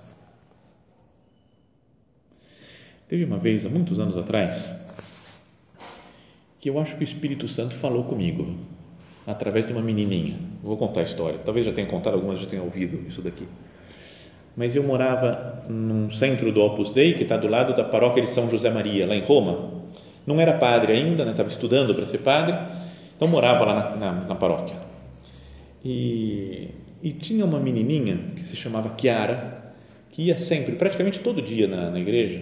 Teve 3.07 3.23
uma 3.23 3.37
vez, 3.37 3.67
há 3.67 3.69
muitos 3.69 3.99
anos 3.99 4.17
atrás, 4.17 4.84
que 6.65 6.69
eu 6.71 6.79
acho 6.79 6.95
que 6.95 7.03
o 7.03 7.03
Espírito 7.03 7.47
Santo 7.47 7.75
falou 7.75 8.05
comigo 8.05 8.57
através 9.27 9.67
de 9.67 9.71
uma 9.71 9.83
menininha. 9.83 10.35
Vou 10.63 10.75
contar 10.75 11.01
a 11.01 11.03
história. 11.03 11.37
Talvez 11.37 11.63
já 11.63 11.71
tenha 11.71 11.85
contado, 11.85 12.15
algumas 12.15 12.39
já 12.39 12.47
tenham 12.47 12.65
ouvido 12.65 13.07
isso 13.07 13.21
daqui. 13.21 13.47
Mas 14.57 14.75
eu 14.75 14.81
morava 14.81 15.63
num 15.69 16.09
centro 16.09 16.51
do 16.51 16.61
Opus 16.61 16.89
Dei, 16.89 17.13
que 17.13 17.21
está 17.21 17.37
do 17.37 17.47
lado 17.47 17.75
da 17.75 17.83
paróquia 17.83 18.23
de 18.23 18.29
São 18.31 18.49
José 18.49 18.71
Maria, 18.71 19.05
lá 19.05 19.15
em 19.15 19.21
Roma. 19.21 19.83
Não 20.25 20.41
era 20.41 20.57
padre 20.57 20.93
ainda, 20.93 21.23
né? 21.23 21.31
estava 21.33 21.49
estudando 21.49 21.93
para 21.93 22.07
ser 22.07 22.17
padre, 22.21 22.55
então 23.15 23.27
morava 23.27 23.63
lá 23.63 23.75
na, 23.75 23.95
na, 23.97 24.11
na 24.29 24.33
paróquia. 24.33 24.77
E, 25.83 26.69
e, 27.03 27.11
tinha 27.11 27.45
uma 27.45 27.59
menininha 27.59 28.17
que 28.35 28.43
se 28.43 28.55
chamava 28.55 28.91
Chiara, 28.99 29.71
que 30.09 30.23
ia 30.23 30.37
sempre, 30.39 30.71
praticamente 30.77 31.19
todo 31.19 31.43
dia 31.43 31.67
na, 31.67 31.91
na 31.91 31.99
igreja, 31.99 32.41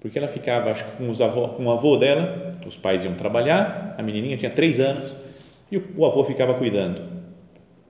porque 0.00 0.18
ela 0.18 0.28
ficava 0.28 0.70
acho, 0.70 0.84
com, 0.96 1.10
os 1.10 1.20
avô, 1.20 1.48
com 1.48 1.66
o 1.66 1.70
avô 1.70 1.96
dela, 1.96 2.52
os 2.66 2.76
pais 2.76 3.04
iam 3.04 3.14
trabalhar, 3.14 3.94
a 3.98 4.02
menininha 4.02 4.36
tinha 4.36 4.50
três 4.50 4.80
anos 4.80 5.14
e 5.70 5.76
o, 5.76 5.84
o 5.96 6.06
avô 6.06 6.24
ficava 6.24 6.54
cuidando. 6.54 7.02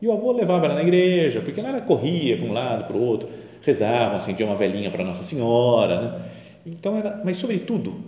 E 0.03 0.07
o 0.07 0.13
avô 0.13 0.33
levava 0.33 0.67
ela 0.67 0.75
na 0.75 0.83
igreja, 0.83 1.41
porque 1.41 1.61
ela 1.61 1.81
corria 1.81 2.37
para 2.37 2.47
um 2.47 2.53
lado, 2.53 2.85
para 2.85 2.97
o 2.97 3.01
outro, 3.01 3.29
rezavam, 3.63 4.17
acendia 4.17 4.47
uma 4.47 4.57
velhinha 4.57 4.91
para 4.91 5.05
Nossa 5.05 5.23
Senhora. 5.23 6.01
Né? 6.01 6.13
Então, 6.67 6.97
ela, 6.97 7.21
mas 7.25 7.37
sobretudo, 7.37 8.03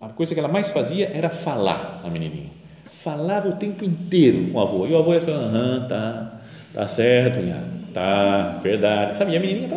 a 0.00 0.08
coisa 0.08 0.34
que 0.34 0.40
ela 0.40 0.48
mais 0.48 0.70
fazia 0.70 1.10
era 1.14 1.30
falar 1.30 2.00
a 2.04 2.10
menininha. 2.10 2.50
Falava 2.90 3.48
o 3.48 3.52
tempo 3.52 3.84
inteiro 3.84 4.50
com 4.50 4.58
o 4.58 4.60
avô. 4.60 4.86
E 4.86 4.92
o 4.92 4.98
avô 4.98 5.14
ia 5.14 5.20
falando, 5.20 5.44
aham, 5.44 5.86
tá, 5.88 6.40
tá 6.74 6.88
certo, 6.88 7.40
minha, 7.40 7.64
tá, 7.94 8.58
verdade. 8.62 9.16
Sabe? 9.16 9.32
E 9.32 9.36
a 9.36 9.40
menininha 9.40 9.68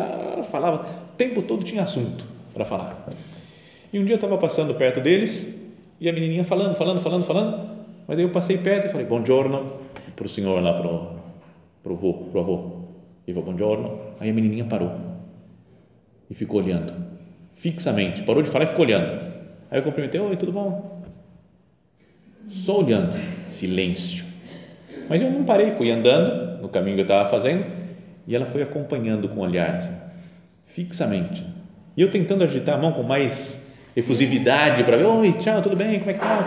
falava, 0.50 0.84
o 1.12 1.16
tempo 1.16 1.42
todo 1.42 1.64
tinha 1.64 1.84
assunto 1.84 2.24
para 2.52 2.64
falar. 2.64 3.06
E 3.92 3.98
um 3.98 4.04
dia 4.04 4.14
eu 4.14 4.16
estava 4.16 4.36
passando 4.38 4.74
perto 4.74 5.00
deles 5.00 5.60
e 6.00 6.08
a 6.08 6.12
menininha 6.12 6.44
falando, 6.44 6.74
falando, 6.74 7.00
falando, 7.00 7.24
falando. 7.24 7.76
Mas 8.06 8.16
daí 8.16 8.26
eu 8.26 8.30
passei 8.30 8.58
perto 8.58 8.86
e 8.86 8.88
falei, 8.88 9.06
buongiorno, 9.06 9.72
para 10.14 10.26
o 10.26 10.28
senhor 10.28 10.62
lá, 10.62 10.72
para 10.72 10.86
o 10.86 11.16
pro 11.82 11.94
avô, 11.94 12.14
pro 12.14 12.40
avô. 12.40 12.70
E 13.26 13.32
falou, 13.32 13.46
buongiorno. 13.46 14.00
Aí 14.20 14.30
a 14.30 14.32
menininha 14.32 14.64
parou 14.64 14.92
e 16.28 16.34
ficou 16.34 16.60
olhando, 16.60 16.92
fixamente. 17.54 18.22
Parou 18.22 18.42
de 18.42 18.48
falar 18.48 18.64
e 18.64 18.68
ficou 18.68 18.84
olhando. 18.84 19.24
Aí 19.70 19.78
eu 19.78 19.82
cumprimentei, 19.82 20.20
oi, 20.20 20.36
tudo 20.36 20.52
bom? 20.52 21.02
Só 22.48 22.80
olhando, 22.80 23.12
silêncio. 23.48 24.24
Mas 25.08 25.22
eu 25.22 25.30
não 25.30 25.44
parei, 25.44 25.70
fui 25.70 25.90
andando 25.90 26.60
no 26.62 26.68
caminho 26.68 26.96
que 26.96 27.02
eu 27.02 27.04
estava 27.06 27.28
fazendo 27.28 27.64
e 28.26 28.34
ela 28.34 28.46
foi 28.46 28.62
acompanhando 28.62 29.28
com 29.28 29.40
o 29.40 29.42
olhar, 29.42 29.76
assim, 29.76 29.94
fixamente. 30.64 31.44
E 31.96 32.02
eu 32.02 32.10
tentando 32.10 32.44
agitar 32.44 32.76
a 32.76 32.78
mão 32.78 32.92
com 32.92 33.02
mais 33.02 33.65
efusividade 33.96 34.84
para 34.84 34.98
ver, 34.98 35.04
oi, 35.04 35.32
tchau, 35.40 35.62
tudo 35.62 35.74
bem, 35.74 35.98
como 35.98 36.10
é 36.10 36.14
que 36.14 36.20
tá? 36.20 36.46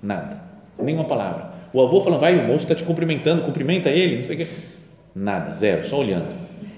Nada, 0.00 0.40
nenhuma 0.78 1.04
palavra. 1.04 1.52
O 1.72 1.82
avô 1.82 2.00
falando, 2.00 2.20
vai, 2.20 2.38
o 2.38 2.46
moço 2.46 2.64
está 2.64 2.74
te 2.74 2.84
cumprimentando, 2.84 3.42
cumprimenta 3.42 3.90
ele, 3.90 4.16
não 4.16 4.22
sei 4.22 4.36
o 4.36 4.38
quê. 4.38 4.46
Nada, 5.14 5.52
zero, 5.52 5.84
só 5.84 5.98
olhando, 5.98 6.26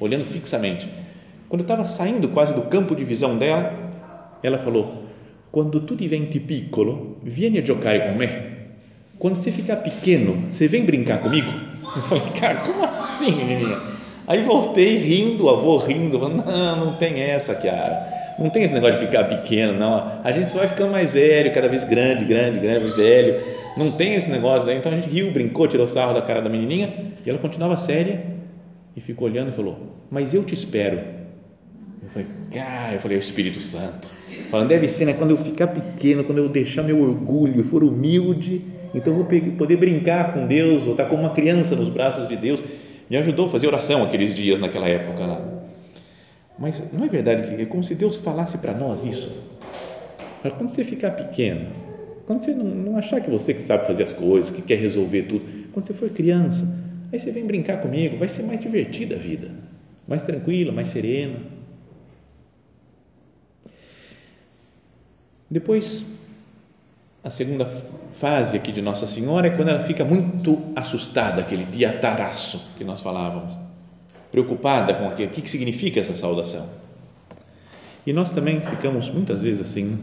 olhando 0.00 0.24
fixamente. 0.24 0.88
Quando 1.48 1.60
eu 1.60 1.64
estava 1.64 1.84
saindo 1.84 2.28
quase 2.28 2.54
do 2.54 2.62
campo 2.62 2.96
de 2.96 3.04
visão 3.04 3.36
dela, 3.36 3.72
ela 4.42 4.56
falou, 4.56 5.04
quando 5.52 5.80
tu 5.80 5.94
diventi 5.94 6.40
piccolo, 6.40 7.18
vieni 7.22 7.58
a 7.58 7.64
giocare 7.64 8.00
com 8.00 8.14
me. 8.14 8.28
Quando 9.18 9.36
você 9.36 9.52
ficar 9.52 9.76
pequeno, 9.76 10.50
você 10.50 10.66
vem 10.66 10.84
brincar 10.84 11.18
comigo? 11.18 11.50
Eu 11.96 12.02
falei, 12.02 12.24
cara, 12.38 12.56
como 12.56 12.84
assim, 12.84 13.32
menina? 13.44 13.80
Aí 14.26 14.42
voltei 14.42 14.96
rindo, 14.96 15.44
o 15.44 15.50
avô 15.50 15.76
rindo, 15.76 16.18
falando, 16.18 16.44
não, 16.44 16.86
não 16.86 16.92
tem 16.94 17.20
essa, 17.20 17.54
Kiara. 17.54 18.23
Não 18.38 18.50
tem 18.50 18.62
esse 18.62 18.74
negócio 18.74 18.98
de 18.98 19.06
ficar 19.06 19.24
pequeno, 19.24 19.78
não. 19.78 20.20
A 20.24 20.32
gente 20.32 20.50
só 20.50 20.58
vai 20.58 20.68
ficando 20.68 20.90
mais 20.90 21.12
velho, 21.12 21.52
cada 21.52 21.68
vez 21.68 21.84
grande, 21.84 22.24
grande, 22.24 22.58
grande, 22.58 22.86
velho. 22.90 23.40
Não 23.76 23.90
tem 23.90 24.14
esse 24.14 24.30
negócio. 24.30 24.66
Né? 24.66 24.76
Então 24.76 24.92
a 24.92 24.96
gente 24.96 25.08
riu, 25.08 25.30
brincou, 25.30 25.68
tirou 25.68 25.86
sarro 25.86 26.14
da 26.14 26.22
cara 26.22 26.42
da 26.42 26.50
menininha 26.50 26.92
e 27.24 27.30
ela 27.30 27.38
continuava 27.38 27.76
séria 27.76 28.24
e 28.96 29.00
ficou 29.00 29.28
olhando 29.28 29.50
e 29.50 29.52
falou: 29.52 29.78
Mas 30.10 30.34
eu 30.34 30.44
te 30.44 30.54
espero. 30.54 30.98
Eu 32.02 32.10
falei, 32.10 32.28
cara, 32.52 32.94
eu 32.94 33.00
falei, 33.00 33.16
é 33.16 33.18
o 33.18 33.22
Espírito 33.22 33.60
Santo. 33.60 34.08
Falando, 34.50 34.68
deve 34.68 34.88
ser, 34.88 35.06
né? 35.06 35.14
Quando 35.14 35.30
eu 35.30 35.38
ficar 35.38 35.68
pequeno, 35.68 36.22
quando 36.24 36.38
eu 36.38 36.48
deixar 36.48 36.82
meu 36.82 37.00
orgulho 37.00 37.62
for 37.62 37.82
humilde, 37.82 38.62
então 38.94 39.12
eu 39.12 39.24
vou 39.24 39.52
poder 39.56 39.76
brincar 39.76 40.32
com 40.34 40.46
Deus, 40.46 40.82
vou 40.82 40.92
estar 40.92 41.06
como 41.06 41.22
uma 41.22 41.30
criança 41.30 41.74
nos 41.74 41.88
braços 41.88 42.28
de 42.28 42.36
Deus. 42.36 42.60
Me 43.08 43.16
ajudou 43.16 43.46
a 43.46 43.48
fazer 43.48 43.66
oração 43.66 44.02
aqueles 44.02 44.34
dias, 44.34 44.60
naquela 44.60 44.88
época 44.88 45.24
lá. 45.24 45.40
Mas 46.58 46.82
não 46.92 47.04
é 47.04 47.08
verdade 47.08 47.54
que 47.54 47.62
é 47.62 47.66
como 47.66 47.82
se 47.82 47.94
Deus 47.94 48.18
falasse 48.18 48.58
para 48.58 48.72
nós 48.72 49.04
isso? 49.04 49.30
Quando 50.42 50.68
você 50.68 50.84
ficar 50.84 51.12
pequeno, 51.12 51.72
quando 52.26 52.40
você 52.40 52.52
não, 52.52 52.64
não, 52.64 52.96
achar 52.96 53.20
que 53.20 53.30
você 53.30 53.52
que 53.54 53.62
sabe 53.62 53.86
fazer 53.86 54.04
as 54.04 54.12
coisas, 54.12 54.50
que 54.50 54.62
quer 54.62 54.76
resolver 54.76 55.22
tudo, 55.22 55.44
quando 55.72 55.86
você 55.86 55.94
for 55.94 56.10
criança, 56.10 56.66
aí 57.12 57.18
você 57.18 57.30
vem 57.30 57.46
brincar 57.46 57.80
comigo, 57.80 58.18
vai 58.18 58.28
ser 58.28 58.42
mais 58.42 58.60
divertida 58.60 59.16
a 59.16 59.18
vida, 59.18 59.50
mais 60.06 60.22
tranquila, 60.22 60.70
mais 60.70 60.88
serena. 60.88 61.38
Depois, 65.50 66.04
a 67.22 67.30
segunda 67.30 67.64
fase 68.12 68.56
aqui 68.56 68.70
de 68.70 68.82
Nossa 68.82 69.06
Senhora 69.06 69.48
é 69.48 69.50
quando 69.50 69.68
ela 69.68 69.80
fica 69.80 70.04
muito 70.04 70.72
assustada, 70.76 71.40
aquele 71.40 71.64
diataraço 71.64 72.72
que 72.76 72.84
nós 72.84 73.00
falávamos 73.00 73.63
preocupada 74.34 74.92
com 74.94 75.06
aquilo, 75.06 75.28
o 75.28 75.32
que 75.32 75.48
significa 75.48 76.00
essa 76.00 76.12
saudação. 76.12 76.68
E 78.04 78.12
nós 78.12 78.32
também 78.32 78.60
ficamos 78.60 79.08
muitas 79.08 79.40
vezes 79.40 79.60
assim, 79.60 79.96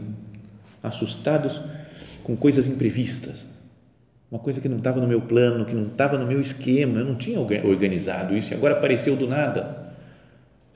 assustados 0.82 1.60
com 2.24 2.34
coisas 2.34 2.66
imprevistas, 2.66 3.46
uma 4.30 4.40
coisa 4.40 4.58
que 4.58 4.70
não 4.70 4.78
estava 4.78 5.02
no 5.02 5.06
meu 5.06 5.20
plano, 5.20 5.66
que 5.66 5.74
não 5.74 5.88
estava 5.88 6.16
no 6.16 6.26
meu 6.26 6.40
esquema, 6.40 7.00
eu 7.00 7.04
não 7.04 7.14
tinha 7.14 7.38
organizado 7.38 8.34
isso 8.34 8.54
e 8.54 8.54
agora 8.54 8.72
apareceu 8.72 9.14
do 9.16 9.28
nada. 9.28 9.92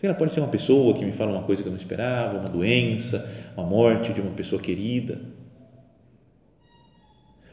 Ela 0.03 0.13
pode 0.13 0.33
ser 0.33 0.41
uma 0.41 0.51
pessoa 0.51 0.95
que 0.95 1.03
me 1.03 1.11
fala 1.11 1.33
uma 1.33 1.43
coisa 1.43 1.63
que 1.63 1.69
eu 1.69 1.73
não 1.73 1.79
esperava, 1.79 2.39
uma 2.39 2.51
doença, 2.51 3.27
uma 3.57 3.67
morte 3.67 4.13
de 4.13 4.21
uma 4.21 4.33
pessoa 4.33 4.61
querida, 4.61 5.19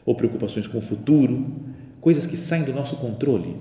ou 0.04 0.14
preocupações 0.14 0.68
com 0.68 0.78
o 0.78 0.82
futuro, 0.82 1.50
coisas 1.98 2.26
que 2.26 2.36
saem 2.36 2.62
do 2.62 2.74
nosso 2.74 2.96
controle 2.96 3.56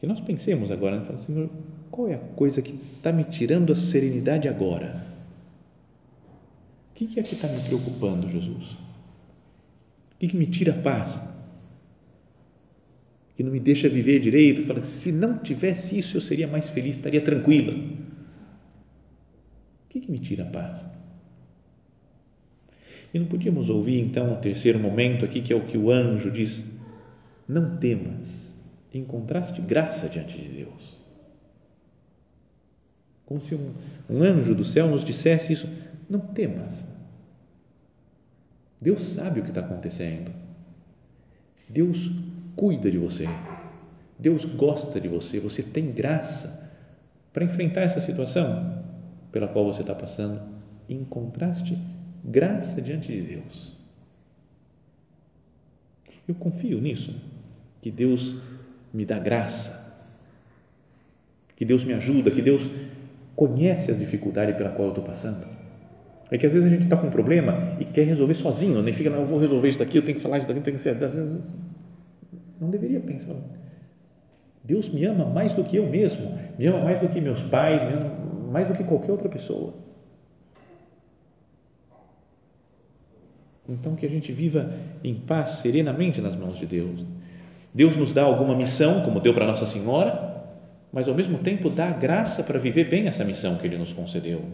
que 0.00 0.06
nós 0.06 0.20
pensemos 0.20 0.70
agora, 0.70 1.00
né? 1.00 1.16
Senhor, 1.16 1.50
qual 1.90 2.08
é 2.08 2.14
a 2.14 2.18
coisa 2.18 2.62
que 2.62 2.78
está 2.96 3.12
me 3.12 3.24
tirando 3.24 3.72
a 3.72 3.76
serenidade 3.76 4.48
agora? 4.48 5.04
O 6.90 6.94
que 6.94 7.18
é 7.18 7.22
que 7.22 7.34
está 7.34 7.48
me 7.48 7.60
preocupando, 7.62 8.30
Jesus? 8.30 8.72
O 8.72 10.18
que, 10.18 10.28
que 10.28 10.36
me 10.36 10.46
tira 10.46 10.72
a 10.72 10.78
paz? 10.78 11.20
Que 13.36 13.42
não 13.42 13.52
me 13.52 13.60
deixa 13.60 13.88
viver 13.88 14.18
direito? 14.18 14.64
Fala, 14.64 14.82
se 14.82 15.12
não 15.12 15.38
tivesse 15.38 15.98
isso, 15.98 16.16
eu 16.16 16.20
seria 16.20 16.48
mais 16.48 16.70
feliz, 16.70 16.96
estaria 16.96 17.20
tranquila. 17.20 17.72
O 17.72 17.96
que, 19.88 20.00
que 20.00 20.10
me 20.10 20.18
tira 20.18 20.42
a 20.42 20.46
paz? 20.46 20.88
E 23.14 23.18
não 23.18 23.26
podíamos 23.26 23.70
ouvir 23.70 24.00
então 24.00 24.32
o 24.32 24.36
terceiro 24.36 24.78
momento 24.78 25.24
aqui, 25.24 25.40
que 25.40 25.52
é 25.52 25.56
o 25.56 25.64
que 25.64 25.78
o 25.78 25.90
anjo 25.90 26.30
diz: 26.30 26.64
Não 27.48 27.78
temas 27.78 28.57
encontraste 28.92 29.60
graça 29.60 30.08
diante 30.08 30.38
de 30.38 30.48
Deus. 30.48 30.98
Como 33.26 33.40
se 33.40 33.54
um, 33.54 33.74
um 34.08 34.22
anjo 34.22 34.54
do 34.54 34.64
céu 34.64 34.88
nos 34.88 35.04
dissesse 35.04 35.52
isso: 35.52 35.68
não 36.08 36.20
temas. 36.20 36.84
Deus 38.80 39.02
sabe 39.02 39.40
o 39.40 39.42
que 39.42 39.50
está 39.50 39.60
acontecendo. 39.60 40.32
Deus 41.68 42.10
cuida 42.56 42.90
de 42.90 42.96
você. 42.96 43.26
Deus 44.18 44.44
gosta 44.44 45.00
de 45.00 45.08
você. 45.08 45.38
Você 45.40 45.62
tem 45.62 45.92
graça 45.92 46.70
para 47.32 47.44
enfrentar 47.44 47.82
essa 47.82 48.00
situação 48.00 48.82
pela 49.30 49.48
qual 49.48 49.64
você 49.66 49.82
está 49.82 49.94
passando. 49.94 50.40
Encontraste 50.88 51.76
graça 52.24 52.80
diante 52.80 53.12
de 53.12 53.20
Deus. 53.20 53.72
Eu 56.26 56.34
confio 56.34 56.80
nisso, 56.80 57.14
que 57.80 57.90
Deus 57.90 58.36
me 58.98 59.04
dá 59.04 59.16
graça, 59.16 59.94
que 61.54 61.64
Deus 61.64 61.84
me 61.84 61.92
ajuda, 61.92 62.32
que 62.32 62.42
Deus 62.42 62.68
conhece 63.36 63.92
as 63.92 63.96
dificuldades 63.96 64.56
pela 64.56 64.70
qual 64.70 64.88
eu 64.88 64.92
estou 64.92 65.04
passando. 65.04 65.46
É 66.32 66.36
que 66.36 66.44
às 66.44 66.52
vezes 66.52 66.66
a 66.66 66.68
gente 66.68 66.82
está 66.82 66.96
com 66.96 67.06
um 67.06 67.10
problema 67.10 67.76
e 67.78 67.84
quer 67.84 68.04
resolver 68.04 68.34
sozinho, 68.34 68.82
nem 68.82 68.92
fica, 68.92 69.08
não, 69.08 69.20
eu 69.20 69.26
vou 69.26 69.38
resolver 69.38 69.68
isso 69.68 69.78
daqui, 69.78 69.98
eu 69.98 70.02
tenho 70.02 70.16
que 70.16 70.22
falar 70.22 70.38
isso 70.38 70.48
daqui, 70.48 70.60
tem 70.60 70.74
que 70.74 70.80
ser. 70.80 70.96
Não 72.60 72.68
deveria 72.70 72.98
pensar. 72.98 73.36
Deus 74.64 74.88
me 74.88 75.04
ama 75.04 75.24
mais 75.24 75.54
do 75.54 75.62
que 75.62 75.76
eu 75.76 75.88
mesmo, 75.88 76.36
me 76.58 76.66
ama 76.66 76.80
mais 76.80 77.00
do 77.00 77.08
que 77.08 77.20
meus 77.20 77.40
pais, 77.42 77.80
me 77.80 77.92
ama 77.92 78.50
mais 78.50 78.66
do 78.66 78.74
que 78.74 78.82
qualquer 78.82 79.12
outra 79.12 79.28
pessoa. 79.28 79.74
Então 83.68 83.94
que 83.94 84.04
a 84.04 84.10
gente 84.10 84.32
viva 84.32 84.72
em 85.04 85.14
paz, 85.14 85.50
serenamente 85.52 86.20
nas 86.20 86.34
mãos 86.34 86.58
de 86.58 86.66
Deus 86.66 87.06
Deus 87.72 87.96
nos 87.96 88.12
dá 88.12 88.22
alguma 88.22 88.54
missão, 88.54 89.02
como 89.02 89.20
deu 89.20 89.34
para 89.34 89.46
Nossa 89.46 89.66
Senhora, 89.66 90.46
mas 90.92 91.08
ao 91.08 91.14
mesmo 91.14 91.38
tempo 91.38 91.68
dá 91.68 91.88
a 91.88 91.92
graça 91.92 92.42
para 92.42 92.58
viver 92.58 92.88
bem 92.88 93.06
essa 93.06 93.24
missão 93.24 93.56
que 93.56 93.66
Ele 93.66 93.76
nos 93.76 93.92
concedeu. 93.92 94.44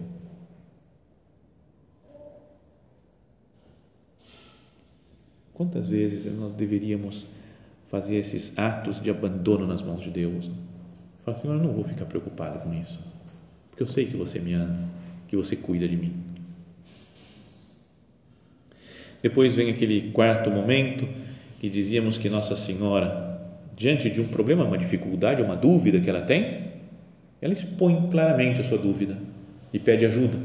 Quantas 5.53 5.89
vezes 5.89 6.37
nós 6.37 6.53
deveríamos 6.53 7.27
fazer 7.87 8.17
esses 8.17 8.59
atos 8.59 9.01
de 9.01 9.09
abandono 9.09 9.67
nas 9.67 9.81
mãos 9.81 10.03
de 10.03 10.11
Deus? 10.11 10.51
Falar, 11.23 11.37
Senhor, 11.37 11.55
eu 11.55 11.63
não 11.63 11.73
vou 11.73 11.85
ficar 11.85 12.07
preocupado 12.07 12.59
com 12.59 12.75
isso, 12.75 12.99
porque 13.71 13.83
eu 13.83 13.87
sei 13.87 14.07
que 14.07 14.17
você 14.17 14.41
me 14.41 14.53
ama, 14.53 14.77
que 15.29 15.37
você 15.37 15.55
cuida 15.55 15.87
de 15.87 15.97
mim. 15.97 16.13
Depois 19.23 19.55
vem 19.55 19.71
aquele 19.71 20.11
quarto 20.11 20.51
momento 20.51 21.09
e 21.65 21.71
dizíamos 21.71 22.19
que 22.19 22.29
Nossa 22.29 22.55
Senhora, 22.55 23.41
diante 23.75 24.11
de 24.11 24.21
um 24.21 24.29
problema, 24.29 24.65
uma 24.65 24.77
dificuldade, 24.77 25.41
uma 25.41 25.57
dúvida 25.57 25.99
que 25.99 26.11
ela 26.11 26.21
tem, 26.21 26.73
ela 27.41 27.55
expõe 27.55 28.07
claramente 28.11 28.61
a 28.61 28.65
sua 28.65 28.77
dúvida 28.77 29.17
e 29.73 29.79
pede 29.79 30.05
ajuda. 30.05 30.39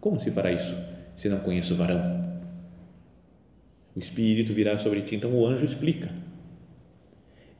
Como 0.00 0.20
se 0.20 0.30
fará 0.30 0.52
isso 0.52 0.76
se 1.16 1.28
não 1.28 1.40
conheço 1.40 1.74
o 1.74 1.76
varão? 1.76 2.38
O 3.96 3.98
Espírito 3.98 4.52
virá 4.52 4.78
sobre 4.78 5.02
ti, 5.02 5.16
então 5.16 5.34
o 5.34 5.44
anjo 5.44 5.64
explica. 5.64 6.08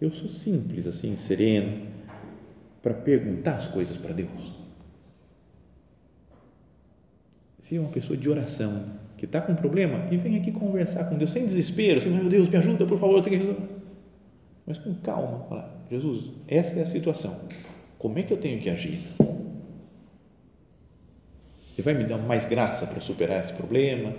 Eu 0.00 0.12
sou 0.12 0.28
simples, 0.28 0.86
assim, 0.86 1.16
sereno, 1.16 1.88
para 2.80 2.94
perguntar 2.94 3.56
as 3.56 3.66
coisas 3.66 3.96
para 3.96 4.12
Deus. 4.12 4.52
Se 7.58 7.74
é 7.74 7.80
uma 7.80 7.90
pessoa 7.90 8.16
de 8.16 8.30
oração, 8.30 8.84
que 9.24 9.28
está 9.36 9.40
com 9.40 9.54
problema 9.54 10.06
e 10.10 10.16
vem 10.18 10.36
aqui 10.36 10.52
conversar 10.52 11.04
com 11.04 11.16
Deus 11.16 11.32
sem 11.32 11.46
desespero, 11.46 11.98
assim, 11.98 12.10
meu 12.10 12.28
Deus, 12.28 12.48
me 12.48 12.58
ajuda, 12.58 12.84
por 12.84 12.98
favor, 12.98 13.16
eu 13.16 13.22
tenho 13.22 13.40
que 13.40 13.46
resolver. 13.46 13.68
Mas 14.66 14.78
com 14.78 14.94
calma, 14.94 15.46
fala, 15.48 15.86
Jesus, 15.90 16.30
essa 16.46 16.78
é 16.78 16.82
a 16.82 16.86
situação. 16.86 17.34
Como 17.98 18.18
é 18.18 18.22
que 18.22 18.32
eu 18.32 18.36
tenho 18.36 18.60
que 18.60 18.68
agir? 18.68 19.00
Você 21.72 21.80
vai 21.80 21.94
me 21.94 22.04
dar 22.04 22.18
mais 22.18 22.44
graça 22.44 22.86
para 22.86 23.00
superar 23.00 23.40
esse 23.40 23.52
problema? 23.54 24.14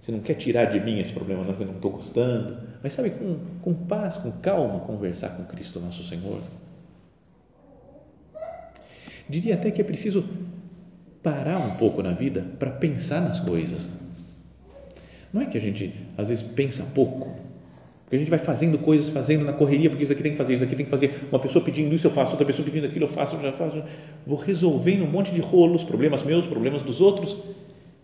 Você 0.00 0.12
não 0.12 0.20
quer 0.20 0.34
tirar 0.34 0.66
de 0.66 0.80
mim 0.80 0.98
esse 0.98 1.12
problema, 1.12 1.44
não, 1.44 1.54
que 1.54 1.62
eu 1.62 1.66
não 1.66 1.76
estou 1.76 1.92
gostando? 1.92 2.58
Mas 2.82 2.92
sabe, 2.92 3.10
com, 3.10 3.38
com 3.62 3.74
paz, 3.74 4.16
com 4.16 4.32
calma, 4.32 4.80
conversar 4.80 5.30
com 5.30 5.44
Cristo, 5.44 5.80
nosso 5.80 6.02
Senhor. 6.02 6.40
Diria 9.28 9.54
até 9.54 9.70
que 9.70 9.80
é 9.80 9.84
preciso 9.84 10.24
parar 11.22 11.58
um 11.58 11.76
pouco 11.76 12.02
na 12.02 12.12
vida 12.12 12.44
para 12.58 12.70
pensar 12.70 13.20
nas 13.20 13.40
coisas 13.40 13.88
não 15.32 15.42
é 15.42 15.46
que 15.46 15.56
a 15.56 15.60
gente 15.60 15.92
às 16.16 16.28
vezes 16.28 16.42
pensa 16.42 16.84
pouco, 16.94 17.36
Porque 18.04 18.16
a 18.16 18.18
gente 18.18 18.30
vai 18.30 18.38
fazendo 18.38 18.78
coisas, 18.78 19.10
fazendo 19.10 19.44
na 19.44 19.52
correria, 19.52 19.90
porque 19.90 20.02
isso 20.02 20.12
aqui 20.12 20.22
tem 20.22 20.32
que 20.32 20.38
fazer, 20.38 20.54
isso 20.54 20.64
aqui 20.64 20.74
tem 20.74 20.84
que 20.84 20.90
fazer. 20.90 21.14
Uma 21.30 21.38
pessoa 21.38 21.62
pedindo 21.64 21.94
isso, 21.94 22.06
eu 22.06 22.10
faço, 22.10 22.30
outra 22.30 22.46
pessoa 22.46 22.64
pedindo 22.64 22.86
aquilo, 22.86 23.04
eu 23.04 23.08
faço, 23.08 23.36
eu 23.36 23.42
já 23.42 23.52
faço. 23.52 23.82
Vou 24.26 24.38
resolvendo 24.38 25.02
um 25.02 25.10
monte 25.10 25.30
de 25.30 25.40
rolos, 25.40 25.84
problemas 25.84 26.22
meus, 26.22 26.46
problemas 26.46 26.82
dos 26.82 27.00
outros, 27.00 27.36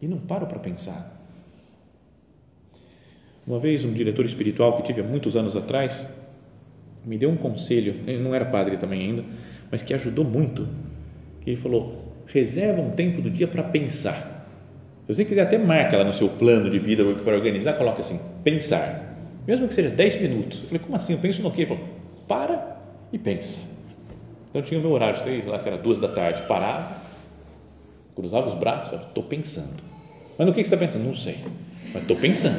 e 0.02 0.06
não 0.06 0.18
paro 0.18 0.46
para 0.46 0.58
pensar. 0.58 1.20
Uma 3.46 3.58
vez, 3.58 3.84
um 3.84 3.92
diretor 3.92 4.24
espiritual 4.24 4.76
que 4.76 4.82
tive 4.82 5.00
há 5.00 5.04
muitos 5.04 5.36
anos 5.36 5.56
atrás 5.56 6.06
me 7.04 7.18
deu 7.18 7.30
um 7.30 7.36
conselho, 7.36 7.96
ele 8.06 8.22
não 8.22 8.34
era 8.34 8.44
padre 8.44 8.76
também 8.76 9.00
ainda, 9.00 9.24
mas 9.70 9.82
que 9.82 9.92
ajudou 9.92 10.24
muito. 10.24 10.66
Que 11.42 11.50
ele 11.50 11.56
falou: 11.56 12.14
reserva 12.26 12.80
um 12.80 12.90
tempo 12.90 13.20
do 13.20 13.30
dia 13.30 13.46
para 13.46 13.62
pensar. 13.62 14.33
Se 15.06 15.14
você 15.14 15.24
quiser, 15.24 15.42
até 15.42 15.58
marca 15.58 15.96
lá 15.96 16.04
no 16.04 16.12
seu 16.12 16.28
plano 16.28 16.70
de 16.70 16.78
vida 16.78 17.04
para 17.22 17.34
organizar, 17.34 17.74
coloca 17.74 18.00
assim: 18.00 18.18
pensar 18.42 19.14
mesmo 19.46 19.68
que 19.68 19.74
seja 19.74 19.90
10 19.90 20.22
minutos. 20.22 20.60
Eu 20.62 20.68
falei, 20.68 20.82
como 20.82 20.96
assim? 20.96 21.12
Eu 21.12 21.18
penso 21.18 21.42
no 21.42 21.50
quê? 21.50 21.62
Ele 21.62 21.68
falou, 21.68 21.84
para 22.26 22.78
e 23.12 23.18
pensa. 23.18 23.60
Então 24.48 24.62
tinha 24.62 24.78
o 24.80 24.82
meu 24.82 24.92
horário, 24.92 25.18
sei 25.20 25.42
lá 25.42 25.58
se 25.58 25.68
era 25.68 25.76
duas 25.76 26.00
da 26.00 26.08
tarde, 26.08 26.42
parava, 26.42 26.96
cruzava 28.14 28.48
os 28.48 28.54
braços, 28.54 29.00
estou 29.00 29.24
pensando. 29.24 29.82
Mas 30.38 30.46
no 30.46 30.52
que 30.52 30.62
você 30.64 30.74
está 30.74 30.76
pensando? 30.76 31.04
Não 31.04 31.14
sei, 31.14 31.38
mas 31.92 32.02
estou 32.02 32.16
pensando. 32.16 32.56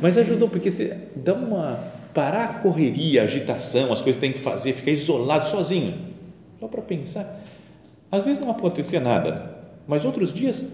Mas 0.00 0.16
ajudou, 0.16 0.48
porque 0.48 0.70
você 0.70 0.96
dá 1.14 1.34
uma. 1.34 1.78
parar 2.14 2.44
a 2.44 2.54
correria, 2.60 3.22
a 3.22 3.24
agitação, 3.24 3.92
as 3.92 4.00
coisas 4.00 4.14
que 4.14 4.20
tem 4.20 4.32
que 4.32 4.38
fazer, 4.38 4.72
ficar 4.72 4.92
isolado, 4.92 5.48
sozinho, 5.48 5.94
só 6.58 6.68
para 6.68 6.80
pensar. 6.80 7.42
Às 8.10 8.24
vezes 8.24 8.40
não 8.40 8.50
acontecia 8.50 9.00
nada, 9.00 9.56
mas 9.86 10.04
outros 10.04 10.32
dias 10.32 10.64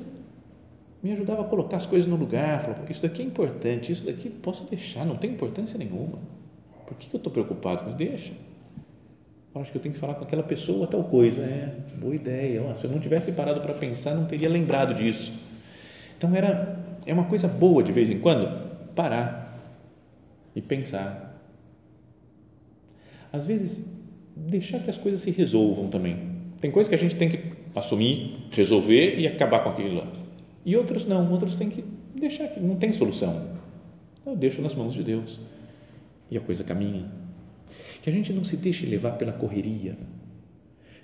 me 1.02 1.12
ajudava 1.12 1.42
a 1.42 1.44
colocar 1.44 1.76
as 1.76 1.86
coisas 1.86 2.08
no 2.08 2.16
lugar, 2.16 2.60
falava, 2.60 2.90
isso 2.90 3.02
daqui 3.02 3.22
é 3.22 3.24
importante, 3.24 3.92
isso 3.92 4.06
daqui 4.06 4.28
posso 4.30 4.64
deixar, 4.64 5.04
não 5.04 5.16
tem 5.16 5.30
importância 5.30 5.78
nenhuma. 5.78 6.18
Por 6.86 6.96
que, 6.96 7.12
eu 7.14 7.18
estou 7.18 7.32
preocupado? 7.32 7.82
Mas 7.84 7.96
deixa. 7.96 8.32
Eu 9.54 9.60
acho 9.60 9.72
que 9.72 9.78
eu 9.78 9.82
tenho 9.82 9.94
que 9.94 10.00
falar 10.00 10.14
com 10.14 10.24
aquela 10.24 10.42
pessoa 10.42 10.86
tal 10.86 11.02
coisa. 11.04 11.42
É, 11.42 11.74
boa 11.98 12.14
ideia. 12.14 12.62
se 12.80 12.84
eu 12.84 12.90
não 12.90 13.00
tivesse 13.00 13.32
parado 13.32 13.60
para 13.60 13.74
pensar, 13.74 14.14
não 14.14 14.26
teria 14.26 14.48
lembrado 14.48 14.94
disso. 14.94 15.32
Então 16.16 16.34
era 16.34 16.78
é 17.04 17.12
uma 17.12 17.24
coisa 17.24 17.48
boa 17.48 17.82
de 17.82 17.92
vez 17.92 18.10
em 18.10 18.18
quando 18.18 18.48
parar 18.94 19.58
e 20.54 20.60
pensar. 20.60 21.40
Às 23.32 23.46
vezes 23.46 24.04
deixar 24.36 24.80
que 24.80 24.90
as 24.90 24.96
coisas 24.96 25.20
se 25.20 25.30
resolvam 25.30 25.88
também. 25.88 26.36
Tem 26.60 26.70
coisas 26.70 26.88
que 26.88 26.94
a 26.94 26.98
gente 26.98 27.16
tem 27.16 27.28
que 27.28 27.52
assumir, 27.74 28.46
resolver 28.50 29.18
e 29.18 29.26
acabar 29.26 29.60
com 29.64 29.70
aquilo 29.70 29.96
lá 29.96 30.25
e 30.66 30.76
outros 30.76 31.06
não, 31.06 31.30
outros 31.30 31.54
têm 31.54 31.70
que 31.70 31.84
deixar 32.12 32.48
que 32.48 32.58
não 32.58 32.74
tem 32.74 32.92
solução. 32.92 33.50
Eu 34.26 34.34
deixo 34.34 34.60
nas 34.60 34.74
mãos 34.74 34.94
de 34.94 35.04
Deus. 35.04 35.38
E 36.28 36.36
a 36.36 36.40
coisa 36.40 36.64
caminha. 36.64 37.08
Que 38.02 38.10
a 38.10 38.12
gente 38.12 38.32
não 38.32 38.42
se 38.42 38.56
deixe 38.56 38.84
levar 38.84 39.12
pela 39.12 39.32
correria, 39.32 39.96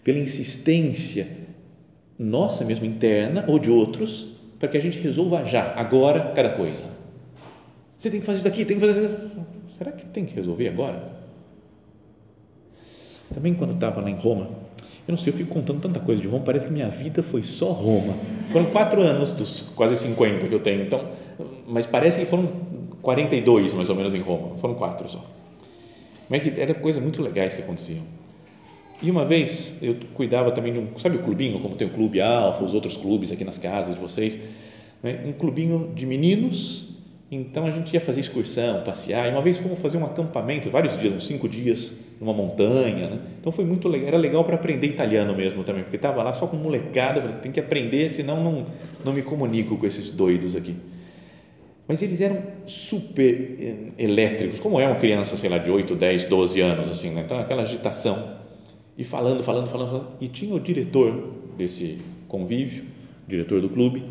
pela 0.02 0.18
insistência 0.18 1.28
nossa 2.18 2.64
mesmo 2.64 2.84
interna 2.84 3.44
ou 3.46 3.56
de 3.60 3.70
outros, 3.70 4.32
para 4.58 4.68
que 4.68 4.76
a 4.76 4.80
gente 4.80 4.98
resolva 4.98 5.44
já, 5.44 5.74
agora, 5.74 6.32
cada 6.32 6.50
coisa. 6.50 6.82
Você 7.96 8.10
tem 8.10 8.18
que 8.18 8.26
fazer 8.26 8.38
isso 8.38 8.44
daqui, 8.44 8.64
tem 8.64 8.80
que 8.80 8.86
fazer 8.86 9.04
isso. 9.04 9.46
Será 9.68 9.92
que 9.92 10.04
tem 10.06 10.26
que 10.26 10.34
resolver 10.34 10.68
agora? 10.68 11.22
Também 13.32 13.54
quando 13.54 13.74
estava 13.74 14.00
lá 14.00 14.10
em 14.10 14.16
Roma, 14.16 14.50
eu 15.06 15.12
não 15.12 15.18
sei, 15.18 15.32
eu 15.32 15.36
fico 15.36 15.50
contando 15.50 15.80
tanta 15.80 15.98
coisa 15.98 16.22
de 16.22 16.28
Roma, 16.28 16.44
parece 16.44 16.66
que 16.66 16.72
minha 16.72 16.88
vida 16.88 17.22
foi 17.22 17.42
só 17.42 17.72
Roma. 17.72 18.14
Foram 18.50 18.66
quatro 18.66 19.00
anos 19.00 19.32
dos 19.32 19.72
quase 19.74 19.96
50 19.96 20.46
que 20.46 20.54
eu 20.54 20.60
tenho, 20.60 20.82
então, 20.82 21.08
mas 21.66 21.86
parece 21.86 22.20
que 22.20 22.26
foram 22.26 22.48
42 23.02 23.74
mais 23.74 23.88
ou 23.88 23.96
menos 23.96 24.14
em 24.14 24.20
Roma, 24.20 24.56
foram 24.58 24.74
quatro 24.74 25.08
só. 25.08 25.24
Mas 26.28 26.46
é 26.46 26.60
era 26.62 26.74
coisas 26.74 27.02
muito 27.02 27.20
legais 27.20 27.54
que 27.54 27.62
aconteciam. 27.62 28.02
E 29.02 29.10
uma 29.10 29.24
vez 29.24 29.82
eu 29.82 29.96
cuidava 30.14 30.52
também 30.52 30.72
de 30.72 30.78
um, 30.78 30.86
sabe 30.98 31.16
o 31.16 31.22
clubinho, 31.22 31.58
como 31.58 31.74
tem 31.74 31.88
o 31.88 31.90
Clube 31.90 32.20
Alfa, 32.20 32.62
os 32.62 32.72
outros 32.72 32.96
clubes 32.96 33.32
aqui 33.32 33.44
nas 33.44 33.58
casas 33.58 33.96
de 33.96 34.00
vocês, 34.00 34.38
né? 35.02 35.24
um 35.26 35.32
clubinho 35.32 35.90
de 35.92 36.06
meninos 36.06 37.01
então 37.34 37.64
a 37.64 37.70
gente 37.70 37.94
ia 37.94 38.00
fazer 38.00 38.20
excursão, 38.20 38.82
passear. 38.82 39.26
E 39.26 39.30
uma 39.30 39.40
vez 39.40 39.56
fomos 39.56 39.78
fazer 39.78 39.96
um 39.96 40.04
acampamento, 40.04 40.68
vários 40.68 40.98
dias, 41.00 41.14
uns 41.14 41.26
cinco 41.26 41.48
dias, 41.48 41.98
numa 42.20 42.34
montanha. 42.34 43.08
Né? 43.08 43.20
Então 43.40 43.50
foi 43.50 43.64
muito 43.64 43.88
legal, 43.88 44.08
era 44.08 44.18
legal 44.18 44.44
para 44.44 44.56
aprender 44.56 44.86
italiano 44.86 45.34
mesmo 45.34 45.64
também, 45.64 45.82
porque 45.82 45.96
estava 45.96 46.22
lá 46.22 46.34
só 46.34 46.46
com 46.46 46.58
molecada, 46.58 47.22
falei, 47.22 47.36
tem 47.36 47.50
que 47.50 47.58
aprender, 47.58 48.10
senão 48.10 48.44
não, 48.44 48.66
não 49.02 49.14
me 49.14 49.22
comunico 49.22 49.78
com 49.78 49.86
esses 49.86 50.10
doidos 50.10 50.54
aqui. 50.54 50.76
Mas 51.88 52.02
eles 52.02 52.20
eram 52.20 52.36
super 52.66 53.56
eh, 53.58 53.76
elétricos, 53.96 54.60
como 54.60 54.78
é 54.78 54.86
uma 54.86 54.96
criança, 54.96 55.34
sei 55.34 55.48
lá, 55.48 55.56
de 55.56 55.70
8, 55.70 55.94
10, 55.94 56.26
12 56.26 56.60
anos, 56.60 56.90
assim, 56.90 57.10
né? 57.12 57.22
então 57.24 57.40
aquela 57.40 57.62
agitação. 57.62 58.36
E 58.96 59.04
falando, 59.04 59.42
falando, 59.42 59.68
falando, 59.68 59.88
falando. 59.88 60.08
E 60.20 60.28
tinha 60.28 60.54
o 60.54 60.60
diretor 60.60 61.32
desse 61.56 61.98
convívio, 62.28 62.84
diretor 63.26 63.62
do 63.62 63.70
clube, 63.70 64.04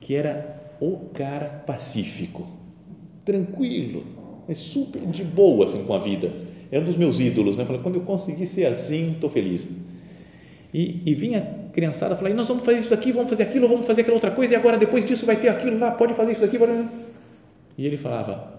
que 0.00 0.14
era 0.14 0.76
o 0.80 1.08
cara 1.12 1.64
pacífico 1.66 2.59
tranquilo, 3.24 4.04
é 4.48 4.54
super 4.54 5.00
de 5.06 5.24
boa 5.24 5.64
assim 5.64 5.84
com 5.84 5.94
a 5.94 5.98
vida. 5.98 6.32
É 6.72 6.78
um 6.78 6.84
dos 6.84 6.96
meus 6.96 7.18
ídolos, 7.20 7.56
né? 7.56 7.64
Falei, 7.64 7.82
quando 7.82 7.96
eu 7.96 8.02
conseguir 8.02 8.46
ser 8.46 8.66
assim, 8.66 9.12
estou 9.12 9.28
feliz. 9.28 9.68
E, 10.72 11.02
e 11.04 11.14
vinha 11.14 11.40
a 11.40 11.72
criançada 11.72 12.14
falar, 12.14 12.32
nós 12.32 12.46
vamos 12.46 12.64
fazer 12.64 12.78
isso 12.78 12.90
daqui, 12.90 13.10
vamos 13.10 13.28
fazer 13.28 13.42
aquilo, 13.42 13.68
vamos 13.68 13.86
fazer 13.86 14.02
aquela 14.02 14.14
outra 14.14 14.30
coisa, 14.30 14.52
e 14.52 14.56
agora 14.56 14.78
depois 14.78 15.04
disso 15.04 15.26
vai 15.26 15.36
ter 15.36 15.48
aquilo 15.48 15.78
lá, 15.78 15.90
pode 15.90 16.14
fazer 16.14 16.32
isso 16.32 16.40
daqui. 16.40 16.58
E 17.76 17.86
ele 17.86 17.96
falava, 17.96 18.54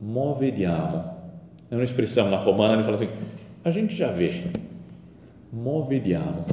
movediamo. 0.00 1.04
É 1.70 1.74
uma 1.74 1.84
expressão 1.84 2.30
na 2.30 2.36
romana, 2.36 2.74
ele 2.74 2.82
fala 2.84 2.94
assim, 2.94 3.08
a 3.64 3.70
gente 3.70 3.94
já 3.94 4.10
vê. 4.10 4.44
Movediamo. 5.52 6.44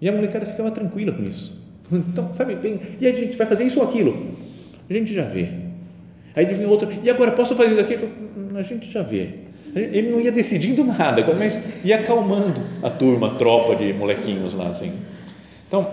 E 0.00 0.08
a 0.08 0.12
molecada 0.12 0.46
ficava 0.46 0.70
tranquila 0.70 1.12
com 1.12 1.22
isso. 1.22 1.62
Então, 1.92 2.32
sabe, 2.34 2.54
vem, 2.54 2.80
e 2.98 3.06
a 3.06 3.12
gente 3.12 3.36
vai 3.36 3.46
fazer 3.46 3.64
isso 3.64 3.78
ou 3.78 3.86
aquilo? 3.86 4.36
A 4.88 4.92
gente 4.92 5.12
já 5.12 5.22
vê. 5.22 5.63
Aí 6.36 6.46
vinha 6.46 6.68
outro, 6.68 6.88
e 7.02 7.08
agora 7.08 7.32
posso 7.32 7.54
fazer 7.54 7.72
isso 7.72 7.80
aqui? 7.80 7.96
Falei, 7.96 8.14
hum, 8.36 8.56
a 8.56 8.62
gente 8.62 8.90
já 8.90 9.02
vê. 9.02 9.44
Ele 9.74 10.10
não 10.10 10.20
ia 10.20 10.32
decidindo 10.32 10.84
nada, 10.84 11.24
mas 11.34 11.60
ia 11.84 11.96
acalmando 11.96 12.60
a 12.82 12.90
turma, 12.90 13.32
a 13.32 13.34
tropa 13.36 13.76
de 13.76 13.92
molequinhos 13.92 14.54
lá, 14.54 14.68
assim. 14.68 14.92
Então, 15.66 15.90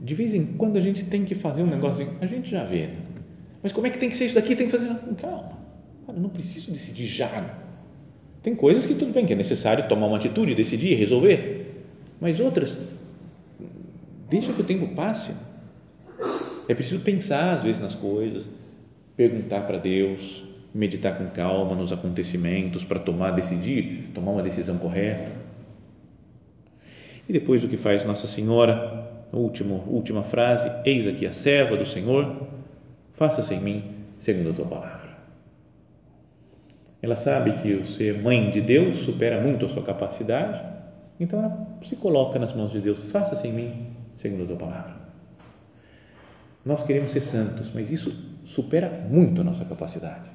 de 0.00 0.14
vez 0.14 0.34
em 0.34 0.44
quando 0.44 0.76
a 0.76 0.80
gente 0.80 1.04
tem 1.04 1.24
que 1.24 1.34
fazer 1.34 1.62
um 1.62 1.66
negócio 1.66 2.04
assim, 2.04 2.16
a 2.20 2.26
gente 2.26 2.50
já 2.50 2.64
vê. 2.64 2.90
Mas 3.62 3.72
como 3.72 3.86
é 3.86 3.90
que 3.90 3.98
tem 3.98 4.08
que 4.08 4.16
ser 4.16 4.26
isso 4.26 4.34
daqui? 4.34 4.54
Tem 4.54 4.66
que 4.66 4.72
fazer. 4.72 4.88
Calma, 5.20 5.52
eu 6.08 6.14
não 6.14 6.28
preciso 6.28 6.70
decidir 6.70 7.06
já. 7.06 7.54
Tem 8.42 8.54
coisas 8.54 8.86
que 8.86 8.94
tudo 8.94 9.12
bem, 9.12 9.26
que 9.26 9.32
é 9.32 9.36
necessário 9.36 9.88
tomar 9.88 10.06
uma 10.06 10.16
atitude, 10.16 10.54
decidir, 10.54 10.94
resolver. 10.94 11.84
Mas 12.20 12.40
outras, 12.40 12.76
deixa 14.28 14.52
que 14.52 14.60
o 14.60 14.64
tempo 14.64 14.88
passe. 14.94 15.32
É 16.68 16.74
preciso 16.74 17.00
pensar 17.00 17.54
às 17.54 17.62
vezes 17.62 17.80
nas 17.80 17.94
coisas 17.94 18.46
perguntar 19.18 19.62
para 19.62 19.78
Deus, 19.78 20.44
meditar 20.72 21.18
com 21.18 21.26
calma 21.26 21.74
nos 21.74 21.90
acontecimentos 21.90 22.84
para 22.84 23.00
tomar, 23.00 23.32
decidir, 23.32 24.12
tomar 24.14 24.30
uma 24.30 24.44
decisão 24.44 24.78
correta. 24.78 25.32
E 27.28 27.32
depois 27.32 27.64
o 27.64 27.68
que 27.68 27.76
faz 27.76 28.04
Nossa 28.04 28.28
Senhora, 28.28 29.26
último, 29.32 29.82
última 29.88 30.22
frase, 30.22 30.70
eis 30.84 31.04
aqui 31.04 31.26
a 31.26 31.32
serva 31.32 31.76
do 31.76 31.84
Senhor, 31.84 32.46
faça-se 33.12 33.52
em 33.54 33.60
mim 33.60 33.82
segundo 34.18 34.50
a 34.50 34.52
tua 34.52 34.66
palavra. 34.66 35.18
Ela 37.02 37.16
sabe 37.16 37.54
que 37.54 37.74
o 37.74 37.84
ser 37.84 38.22
mãe 38.22 38.52
de 38.52 38.60
Deus 38.60 38.98
supera 38.98 39.40
muito 39.40 39.66
a 39.66 39.68
sua 39.68 39.82
capacidade, 39.82 40.62
então 41.18 41.40
ela 41.40 41.78
se 41.82 41.96
coloca 41.96 42.38
nas 42.38 42.52
mãos 42.52 42.70
de 42.70 42.80
Deus, 42.80 43.10
faça-se 43.10 43.48
em 43.48 43.52
mim 43.52 43.86
segundo 44.16 44.44
a 44.44 44.46
tua 44.46 44.56
palavra. 44.56 45.07
Nós 46.68 46.82
queremos 46.82 47.12
ser 47.12 47.22
santos, 47.22 47.70
mas 47.74 47.90
isso 47.90 48.14
supera 48.44 48.90
muito 49.08 49.40
a 49.40 49.44
nossa 49.44 49.64
capacidade. 49.64 50.28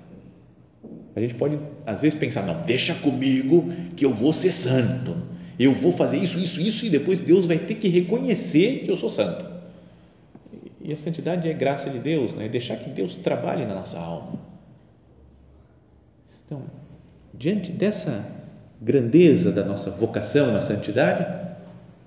A 1.15 1.19
gente 1.19 1.36
pode, 1.36 1.60
às 1.86 2.02
vezes, 2.02 2.17
pensar: 2.17 2.41
não, 2.41 2.60
deixa 2.63 2.96
comigo 2.96 3.72
que 3.96 4.04
eu 4.04 4.12
vou 4.12 4.34
ser 4.34 4.52
santo. 4.52 5.15
Eu 5.60 5.74
vou 5.74 5.91
fazer 5.91 6.17
isso, 6.17 6.39
isso, 6.39 6.60
isso, 6.60 6.88
e 6.88 6.89
depois 6.89 7.19
Deus 7.19 7.46
vai 7.46 7.60
ter 7.60 7.76
que 7.76 7.88
reconhecer 7.88 8.80
que 8.80 8.89
eu 8.89 8.96
sou 8.96 9.10
santo. 9.10 9.46
E 10.82 10.91
a 10.91 10.98
santidade 10.98 11.48
é 11.48 11.54
graça 11.54 11.91
de 11.91 12.00
Deus, 12.00 12.34
né? 12.34 12.48
é 12.48 12.50
deixar 12.50 12.78
que 12.78 12.89
Deus 12.89 13.15
trabalhe 13.17 13.63
na 13.67 13.76
nossa 13.76 14.00
alma. 14.00 14.39
Então, 16.48 16.63
diante 17.32 17.72
dessa 17.72 18.26
grandeza 18.82 19.52
da 19.52 19.63
nossa 19.63 19.91
vocação 19.91 20.56
à 20.56 20.62
santidade, 20.62 21.28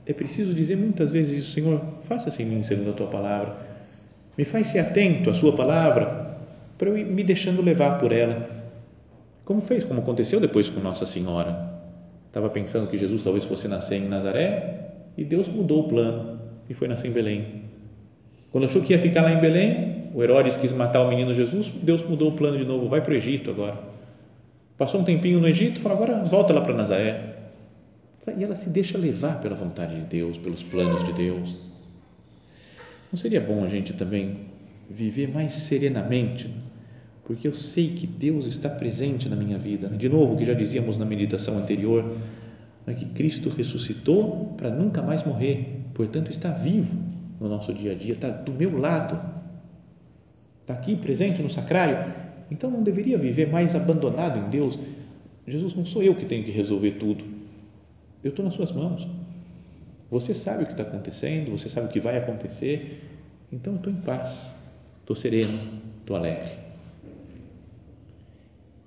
é 0.05 0.13
preciso 0.13 0.53
dizer 0.53 0.77
muitas 0.77 1.13
vezes 1.13 1.39
isso, 1.39 1.53
Senhor, 1.53 1.81
faça-se 2.03 2.43
em 2.43 2.47
mim 2.47 2.65
segundo 2.65 2.91
a 2.91 2.93
tua 2.93 3.07
palavra 3.07 3.76
me 4.37 4.45
faz 4.45 4.69
ser 4.69 4.81
atento 4.81 5.31
à 5.31 5.35
Sua 5.35 5.55
palavra 5.55 6.37
para 6.77 6.89
eu 6.89 6.99
ir 6.99 7.05
me 7.05 7.25
deixando 7.25 7.63
levar 7.63 7.99
por 7.99 8.13
ela. 8.13 8.49
Como 9.45 9.61
fez, 9.61 9.85
como 9.85 10.01
aconteceu 10.01 10.41
depois 10.41 10.69
com 10.69 10.81
Nossa 10.81 11.07
Senhora. 11.07 11.75
Estava 12.27 12.51
pensando 12.51 12.89
que 12.89 12.99
Jesus 12.99 13.23
talvez 13.23 13.45
fosse 13.45 13.67
nascer 13.69 13.97
em 13.97 14.09
Nazaré 14.09 14.91
e 15.17 15.25
Deus 15.25 15.49
mudou 15.49 15.85
o 15.85 15.89
plano 15.89 16.39
e 16.69 16.75
foi 16.75 16.87
nascer 16.89 17.09
em 17.09 17.13
Belém. 17.13 17.63
Quando 18.51 18.65
achou 18.65 18.83
que 18.83 18.93
ia 18.93 18.99
ficar 18.99 19.23
lá 19.23 19.33
em 19.33 19.41
Belém, 19.41 20.11
o 20.15 20.23
Herodes 20.23 20.57
quis 20.57 20.73
matar 20.73 21.03
o 21.03 21.09
menino 21.09 21.35
Jesus, 21.35 21.69
Deus 21.83 22.03
mudou 22.03 22.31
o 22.31 22.33
plano 22.33 22.59
de 22.59 22.65
novo, 22.65 22.89
vai 22.89 23.01
para 23.01 23.13
o 23.13 23.17
Egito 23.17 23.51
agora. 23.51 23.79
Passou 24.77 25.01
um 25.01 25.05
tempinho 25.05 25.41
no 25.41 25.49
Egito, 25.49 25.81
falou, 25.81 25.97
agora 25.97 26.25
volta 26.25 26.53
lá 26.53 26.61
para 26.61 26.75
Nazaré. 26.75 27.35
E 28.37 28.43
ela 28.43 28.57
se 28.57 28.69
deixa 28.69 28.99
levar 28.99 29.41
pela 29.41 29.55
vontade 29.55 29.95
de 29.95 30.03
Deus, 30.03 30.37
pelos 30.37 30.63
planos 30.63 31.05
de 31.05 31.13
Deus. 31.13 31.55
Não 33.13 33.17
seria 33.17 33.41
bom 33.41 33.65
a 33.65 33.69
gente 33.69 33.93
também 33.93 34.41
viver 34.89 35.29
mais 35.29 35.53
serenamente, 35.53 36.51
porque 37.25 37.47
eu 37.47 37.55
sei 37.55 37.89
que 37.89 38.07
Deus 38.07 38.47
está 38.47 38.69
presente 38.69 39.29
na 39.29 39.37
minha 39.37 39.59
vida. 39.59 39.89
De 39.89 40.09
novo, 40.09 40.35
o 40.35 40.37
que 40.37 40.45
já 40.45 40.55
dizíamos 40.55 40.97
na 40.97 41.05
meditação 41.05 41.59
anterior, 41.59 42.17
é 42.87 42.95
que 42.95 43.05
Cristo 43.05 43.49
ressuscitou 43.49 44.55
para 44.57 44.71
nunca 44.71 45.03
mais 45.03 45.25
morrer, 45.25 45.81
portanto 45.93 46.31
está 46.31 46.51
vivo 46.51 46.97
no 47.41 47.49
nosso 47.49 47.75
dia 47.75 47.93
a 47.93 47.95
dia, 47.95 48.13
está 48.13 48.31
do 48.31 48.53
meu 48.53 48.79
lado, 48.79 49.19
está 50.61 50.75
aqui 50.75 50.95
presente 50.95 51.43
no 51.43 51.51
sacrário, 51.51 52.13
então 52.51 52.71
não 52.71 52.83
deveria 52.83 53.19
viver 53.19 53.51
mais 53.51 53.75
abandonado 53.75 54.39
em 54.39 54.51
Deus. 54.51 54.79
Jesus, 55.49 55.75
não 55.75 55.85
sou 55.85 56.03
eu 56.03 56.15
que 56.15 56.25
tenho 56.25 56.45
que 56.45 56.51
resolver 56.53 56.93
tudo, 56.93 57.25
eu 58.23 58.31
estou 58.31 58.45
nas 58.45 58.55
suas 58.55 58.71
mãos. 58.73 59.07
Você 60.11 60.35
sabe 60.35 60.63
o 60.63 60.67
que 60.67 60.73
está 60.73 60.85
acontecendo, 60.85 61.51
você 61.51 61.69
sabe 61.69 61.87
o 61.87 61.91
que 61.91 61.99
vai 61.99 62.17
acontecer, 62.17 63.03
então 63.53 63.75
eu 63.75 63.77
estou 63.79 63.93
em 63.93 63.97
paz, 63.97 64.55
estou 65.01 65.17
sereno, 65.17 65.59
estou 66.01 66.17
alegre. 66.17 66.53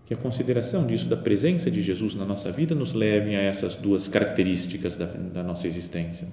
Que 0.06 0.14
a 0.14 0.18
consideração 0.18 0.88
disso, 0.88 1.08
da 1.08 1.18
presença 1.18 1.70
de 1.70 1.82
Jesus 1.82 2.16
na 2.16 2.26
nossa 2.26 2.52
vida, 2.52 2.74
nos 2.74 2.94
leve 2.94 3.36
a 3.36 3.42
essas 3.42 3.76
duas 3.76 4.08
características 4.08 4.96
da, 4.96 5.06
da 5.06 5.44
nossa 5.44 5.68
existência: 5.68 6.28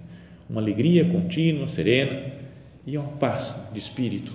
uma 0.49 0.61
alegria 0.61 1.05
contínua, 1.05 1.69
serena 1.69 2.33
e 2.87 2.97
uma 2.97 3.09
paz 3.09 3.69
de 3.73 3.79
espírito, 3.79 4.33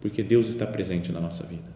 porque 0.00 0.22
Deus 0.22 0.46
está 0.46 0.66
presente 0.66 1.10
na 1.10 1.20
nossa 1.20 1.42
vida. 1.44 1.74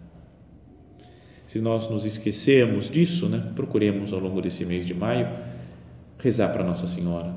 Se 1.46 1.60
nós 1.60 1.88
nos 1.88 2.04
esquecermos 2.04 2.90
disso, 2.90 3.26
né, 3.26 3.52
procuremos 3.56 4.12
ao 4.12 4.20
longo 4.20 4.42
desse 4.42 4.66
mês 4.66 4.84
de 4.84 4.92
maio 4.92 5.26
rezar 6.18 6.52
para 6.52 6.62
Nossa 6.62 6.86
Senhora, 6.86 7.34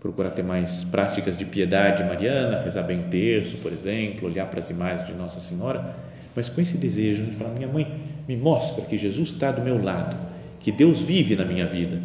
procurar 0.00 0.30
ter 0.30 0.42
mais 0.42 0.84
práticas 0.84 1.36
de 1.36 1.44
piedade 1.44 2.04
mariana, 2.04 2.62
rezar 2.62 2.82
bem 2.82 3.02
terço, 3.10 3.56
por 3.58 3.72
exemplo, 3.72 4.28
olhar 4.28 4.46
para 4.46 4.60
as 4.60 4.70
imagens 4.70 5.06
de 5.06 5.14
Nossa 5.14 5.40
Senhora, 5.40 5.94
mas 6.36 6.48
com 6.48 6.60
esse 6.60 6.76
desejo 6.76 7.24
de 7.24 7.34
falar: 7.34 7.50
minha 7.50 7.68
mãe, 7.68 7.86
me 8.28 8.36
mostra 8.36 8.84
que 8.84 8.96
Jesus 8.96 9.30
está 9.30 9.50
do 9.50 9.62
meu 9.62 9.82
lado, 9.82 10.16
que 10.60 10.70
Deus 10.70 11.02
vive 11.02 11.34
na 11.34 11.44
minha 11.44 11.66
vida 11.66 12.00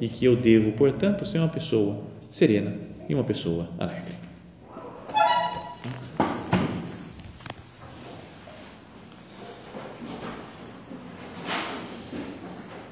e 0.00 0.08
que 0.08 0.24
eu 0.24 0.36
devo, 0.36 0.72
portanto, 0.72 1.26
ser 1.26 1.38
uma 1.38 1.48
pessoa 1.48 2.00
serena 2.30 2.72
e 3.08 3.14
uma 3.14 3.24
pessoa 3.24 3.68
alegre. 3.78 4.21